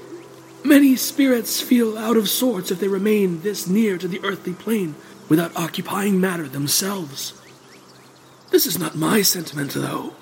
Many 0.63 0.95
spirits 0.95 1.61
feel 1.61 1.97
out 1.97 2.17
of 2.17 2.29
sorts 2.29 2.69
if 2.69 2.79
they 2.79 2.87
remain 2.87 3.41
this 3.41 3.67
near 3.67 3.97
to 3.97 4.07
the 4.07 4.23
earthly 4.23 4.53
plane 4.53 4.95
without 5.27 5.55
occupying 5.55 6.19
matter 6.19 6.47
themselves. 6.47 7.33
This 8.51 8.67
is 8.67 8.77
not 8.77 8.95
my 8.95 9.21
sentiment, 9.21 9.71
though. 9.71 10.13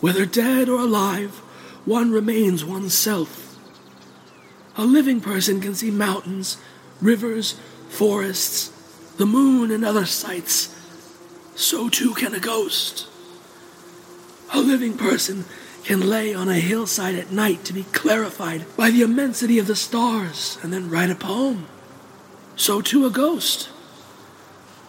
Whether 0.00 0.24
dead 0.24 0.68
or 0.68 0.80
alive, 0.80 1.36
one 1.84 2.10
remains 2.10 2.64
oneself. 2.64 3.58
A 4.76 4.84
living 4.84 5.20
person 5.20 5.60
can 5.60 5.74
see 5.74 5.90
mountains, 5.90 6.56
rivers, 7.00 7.56
forests, 7.92 8.72
the 9.18 9.26
moon, 9.26 9.70
and 9.70 9.84
other 9.84 10.06
sights. 10.06 10.74
So 11.54 11.90
too 11.90 12.14
can 12.14 12.34
a 12.34 12.40
ghost. 12.40 13.06
A 14.54 14.60
living 14.60 14.96
person 14.96 15.44
can 15.84 16.08
lay 16.08 16.34
on 16.34 16.48
a 16.48 16.54
hillside 16.54 17.16
at 17.16 17.30
night 17.30 17.64
to 17.64 17.72
be 17.72 17.84
clarified 17.84 18.64
by 18.76 18.90
the 18.90 19.02
immensity 19.02 19.58
of 19.58 19.66
the 19.66 19.76
stars 19.76 20.58
and 20.62 20.72
then 20.72 20.88
write 20.88 21.10
a 21.10 21.14
poem. 21.14 21.66
So 22.56 22.80
too 22.80 23.04
a 23.04 23.10
ghost. 23.10 23.68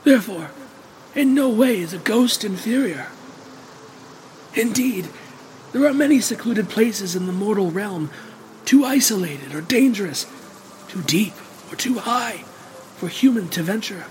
Therefore, 0.03 0.51
in 1.13 1.35
no 1.35 1.49
way 1.49 1.79
is 1.79 1.93
a 1.93 1.97
ghost 1.97 2.43
inferior. 2.43 3.07
Indeed, 4.55 5.09
there 5.73 5.85
are 5.85 5.93
many 5.93 6.21
secluded 6.21 6.69
places 6.69 7.15
in 7.15 7.25
the 7.25 7.31
mortal 7.33 7.69
realm 7.69 8.11
too 8.63 8.85
isolated 8.85 9.53
or 9.53 9.61
dangerous, 9.61 10.25
too 10.87 11.01
deep 11.01 11.33
or 11.71 11.75
too 11.75 11.99
high 11.99 12.45
for 13.03 13.09
human 13.09 13.49
to 13.49 13.61
venture. 13.61 14.05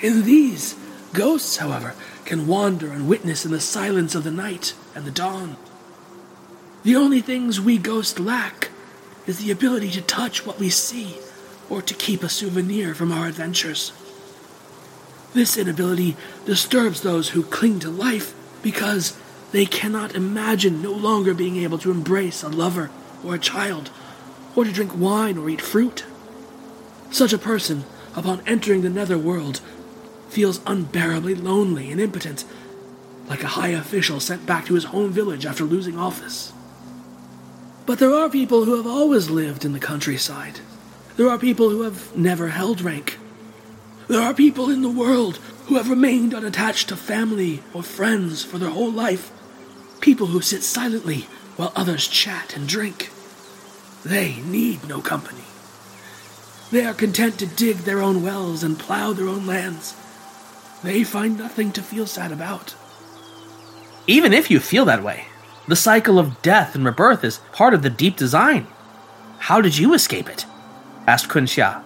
In 0.00 0.22
these, 0.22 0.74
ghosts, 1.12 1.58
however, 1.58 1.94
can 2.24 2.46
wander 2.46 2.90
and 2.90 3.06
witness 3.06 3.44
in 3.44 3.52
the 3.52 3.60
silence 3.60 4.14
of 4.14 4.24
the 4.24 4.30
night 4.30 4.72
and 4.94 5.04
the 5.04 5.10
dawn. 5.10 5.58
The 6.82 6.96
only 6.96 7.20
things 7.20 7.60
we 7.60 7.76
ghosts 7.76 8.18
lack 8.18 8.70
is 9.26 9.38
the 9.38 9.50
ability 9.50 9.90
to 9.90 10.00
touch 10.00 10.46
what 10.46 10.58
we 10.58 10.70
see 10.70 11.18
or 11.68 11.82
to 11.82 11.92
keep 11.92 12.22
a 12.22 12.30
souvenir 12.30 12.94
from 12.94 13.12
our 13.12 13.26
adventures. 13.26 13.92
This 15.34 15.58
inability 15.58 16.16
disturbs 16.46 17.02
those 17.02 17.30
who 17.30 17.42
cling 17.42 17.80
to 17.80 17.90
life 17.90 18.32
because 18.62 19.14
they 19.50 19.66
cannot 19.66 20.14
imagine 20.14 20.80
no 20.80 20.92
longer 20.92 21.34
being 21.34 21.58
able 21.58 21.76
to 21.80 21.90
embrace 21.90 22.42
a 22.42 22.48
lover 22.48 22.90
or 23.22 23.34
a 23.34 23.38
child, 23.38 23.90
or 24.56 24.64
to 24.64 24.72
drink 24.72 24.96
wine 24.96 25.36
or 25.36 25.50
eat 25.50 25.60
fruit. 25.60 26.06
Such 27.12 27.34
a 27.34 27.38
person, 27.38 27.84
upon 28.16 28.42
entering 28.46 28.80
the 28.80 28.88
nether 28.88 29.18
world, 29.18 29.60
feels 30.30 30.62
unbearably 30.66 31.34
lonely 31.34 31.90
and 31.92 32.00
impotent, 32.00 32.46
like 33.28 33.42
a 33.42 33.48
high 33.48 33.68
official 33.68 34.18
sent 34.18 34.46
back 34.46 34.64
to 34.66 34.74
his 34.74 34.84
home 34.84 35.12
village 35.12 35.44
after 35.44 35.64
losing 35.64 35.98
office. 35.98 36.54
But 37.84 37.98
there 37.98 38.14
are 38.14 38.30
people 38.30 38.64
who 38.64 38.76
have 38.76 38.86
always 38.86 39.28
lived 39.28 39.62
in 39.66 39.74
the 39.74 39.78
countryside. 39.78 40.60
There 41.18 41.28
are 41.28 41.38
people 41.38 41.68
who 41.68 41.82
have 41.82 42.16
never 42.16 42.48
held 42.48 42.80
rank. 42.80 43.18
There 44.08 44.22
are 44.22 44.32
people 44.32 44.70
in 44.70 44.80
the 44.80 44.88
world 44.88 45.36
who 45.66 45.76
have 45.76 45.90
remained 45.90 46.32
unattached 46.32 46.88
to 46.88 46.96
family 46.96 47.62
or 47.74 47.82
friends 47.82 48.42
for 48.42 48.56
their 48.56 48.70
whole 48.70 48.90
life. 48.90 49.30
People 50.00 50.28
who 50.28 50.40
sit 50.40 50.62
silently 50.62 51.26
while 51.56 51.72
others 51.76 52.08
chat 52.08 52.56
and 52.56 52.66
drink. 52.66 53.10
They 54.02 54.40
need 54.40 54.88
no 54.88 55.02
company. 55.02 55.44
They 56.72 56.86
are 56.86 56.94
content 56.94 57.38
to 57.38 57.46
dig 57.46 57.76
their 57.78 58.00
own 58.00 58.22
wells 58.22 58.62
and 58.62 58.78
plow 58.78 59.12
their 59.12 59.28
own 59.28 59.46
lands. 59.46 59.94
They 60.82 61.04
find 61.04 61.36
nothing 61.36 61.70
to 61.72 61.82
feel 61.82 62.06
sad 62.06 62.32
about. 62.32 62.74
Even 64.06 64.32
if 64.32 64.50
you 64.50 64.58
feel 64.58 64.86
that 64.86 65.02
way, 65.02 65.26
the 65.68 65.76
cycle 65.76 66.18
of 66.18 66.40
death 66.40 66.74
and 66.74 66.82
rebirth 66.82 67.24
is 67.24 67.40
part 67.52 67.74
of 67.74 67.82
the 67.82 67.90
deep 67.90 68.16
design. 68.16 68.66
How 69.38 69.60
did 69.60 69.76
you 69.76 69.92
escape 69.92 70.30
it? 70.30 70.46
asked 71.06 71.28
Kunxia. 71.28 71.82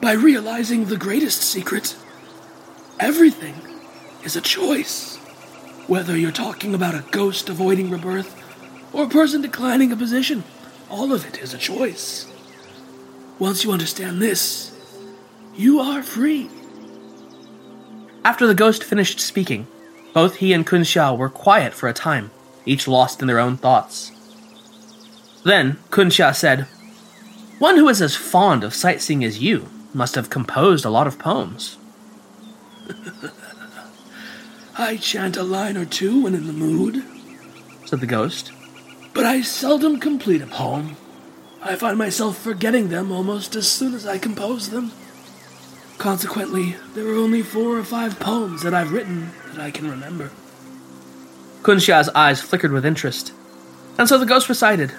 By 0.00 0.12
realizing 0.12 0.86
the 0.86 0.96
greatest 0.96 1.42
secret 1.42 1.94
everything 2.98 3.54
is 4.22 4.34
a 4.34 4.40
choice. 4.40 5.18
Whether 5.88 6.16
you're 6.16 6.32
talking 6.32 6.74
about 6.74 6.94
a 6.94 7.04
ghost 7.10 7.50
avoiding 7.50 7.90
rebirth 7.90 8.34
or 8.94 9.04
a 9.04 9.08
person 9.10 9.42
declining 9.42 9.92
a 9.92 9.96
position, 9.96 10.42
all 10.88 11.12
of 11.12 11.26
it 11.26 11.38
is 11.42 11.52
a 11.52 11.58
choice. 11.58 12.33
Once 13.38 13.64
you 13.64 13.72
understand 13.72 14.22
this, 14.22 14.72
you 15.56 15.80
are 15.80 16.02
free. 16.02 16.48
After 18.24 18.46
the 18.46 18.54
ghost 18.54 18.84
finished 18.84 19.20
speaking, 19.20 19.66
both 20.12 20.36
he 20.36 20.52
and 20.52 20.66
Kunxia 20.66 21.16
were 21.16 21.28
quiet 21.28 21.74
for 21.74 21.88
a 21.88 21.92
time, 21.92 22.30
each 22.64 22.86
lost 22.86 23.20
in 23.20 23.26
their 23.26 23.40
own 23.40 23.56
thoughts. 23.56 24.12
Then 25.44 25.78
Kun 25.90 26.08
Kunxia 26.08 26.34
said, 26.34 26.66
One 27.58 27.76
who 27.76 27.88
is 27.88 28.00
as 28.00 28.16
fond 28.16 28.64
of 28.64 28.74
sightseeing 28.74 29.24
as 29.24 29.42
you 29.42 29.68
must 29.92 30.14
have 30.14 30.30
composed 30.30 30.84
a 30.84 30.90
lot 30.90 31.06
of 31.06 31.18
poems. 31.18 31.76
I 34.78 34.96
chant 34.96 35.36
a 35.36 35.42
line 35.42 35.76
or 35.76 35.84
two 35.84 36.22
when 36.22 36.34
in 36.34 36.46
the 36.46 36.52
mood, 36.52 37.04
said 37.84 38.00
the 38.00 38.06
ghost. 38.06 38.52
But 39.12 39.24
I 39.24 39.42
seldom 39.42 40.00
complete 40.00 40.42
a 40.42 40.46
poem. 40.46 40.96
I 41.66 41.76
find 41.76 41.96
myself 41.96 42.36
forgetting 42.36 42.90
them 42.90 43.10
almost 43.10 43.56
as 43.56 43.66
soon 43.66 43.94
as 43.94 44.06
I 44.06 44.18
compose 44.18 44.68
them. 44.68 44.92
Consequently, 45.96 46.76
there 46.94 47.08
are 47.08 47.16
only 47.16 47.42
four 47.42 47.78
or 47.78 47.84
five 47.84 48.20
poems 48.20 48.62
that 48.62 48.74
I've 48.74 48.92
written 48.92 49.30
that 49.52 49.60
I 49.62 49.70
can 49.70 49.90
remember. 49.90 50.30
Kunxia's 51.62 52.10
eyes 52.10 52.42
flickered 52.42 52.72
with 52.72 52.84
interest, 52.84 53.32
and 53.96 54.06
so 54.06 54.18
the 54.18 54.26
ghost 54.26 54.50
recited 54.50 54.92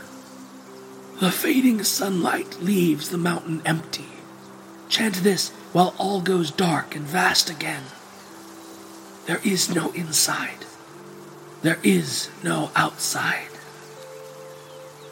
The 1.20 1.30
fading 1.30 1.84
sunlight 1.84 2.60
leaves 2.60 3.10
the 3.10 3.20
mountain 3.20 3.62
empty. 3.64 4.08
Chant 4.90 5.16
this 5.18 5.50
while 5.72 5.94
all 6.00 6.20
goes 6.20 6.50
dark 6.50 6.96
and 6.96 7.06
vast 7.06 7.48
again. 7.48 7.84
There 9.28 9.42
is 9.44 9.74
no 9.74 9.92
inside. 9.92 10.66
There 11.62 11.80
is 11.84 12.30
no 12.44 12.72
outside. 12.76 13.55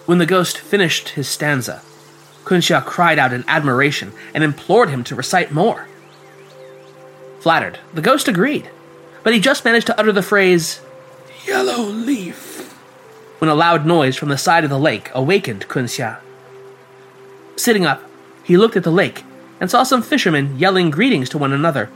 When 0.05 0.17
the 0.17 0.25
ghost 0.25 0.57
finished 0.57 1.09
his 1.09 1.29
stanza, 1.29 1.81
Kunxia 2.43 2.83
cried 2.83 3.17
out 3.17 3.31
in 3.31 3.45
admiration 3.47 4.11
and 4.33 4.43
implored 4.43 4.89
him 4.89 5.03
to 5.05 5.15
recite 5.15 5.51
more. 5.51 5.87
Flattered, 7.39 7.79
the 7.93 8.01
ghost 8.01 8.27
agreed, 8.27 8.69
but 9.23 9.33
he 9.33 9.39
just 9.39 9.63
managed 9.63 9.87
to 9.87 9.99
utter 9.99 10.11
the 10.11 10.21
phrase, 10.21 10.81
Yellow 11.45 11.83
leaf, 11.83 12.73
when 13.39 13.49
a 13.49 13.55
loud 13.55 13.85
noise 13.85 14.15
from 14.15 14.29
the 14.29 14.37
side 14.37 14.63
of 14.63 14.69
the 14.69 14.79
lake 14.79 15.09
awakened 15.13 15.67
Kunxia. 15.67 16.19
Sitting 17.55 17.85
up, 17.85 18.03
he 18.43 18.57
looked 18.57 18.75
at 18.75 18.83
the 18.83 18.91
lake 18.91 19.23
and 19.59 19.71
saw 19.71 19.83
some 19.83 20.01
fishermen 20.01 20.57
yelling 20.59 20.89
greetings 20.89 21.29
to 21.29 21.37
one 21.37 21.53
another 21.53 21.89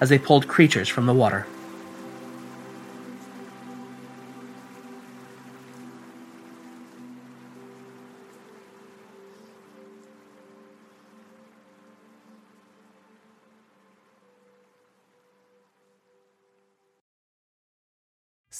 as 0.00 0.08
they 0.08 0.18
pulled 0.18 0.48
creatures 0.48 0.88
from 0.88 1.06
the 1.06 1.14
water. 1.14 1.46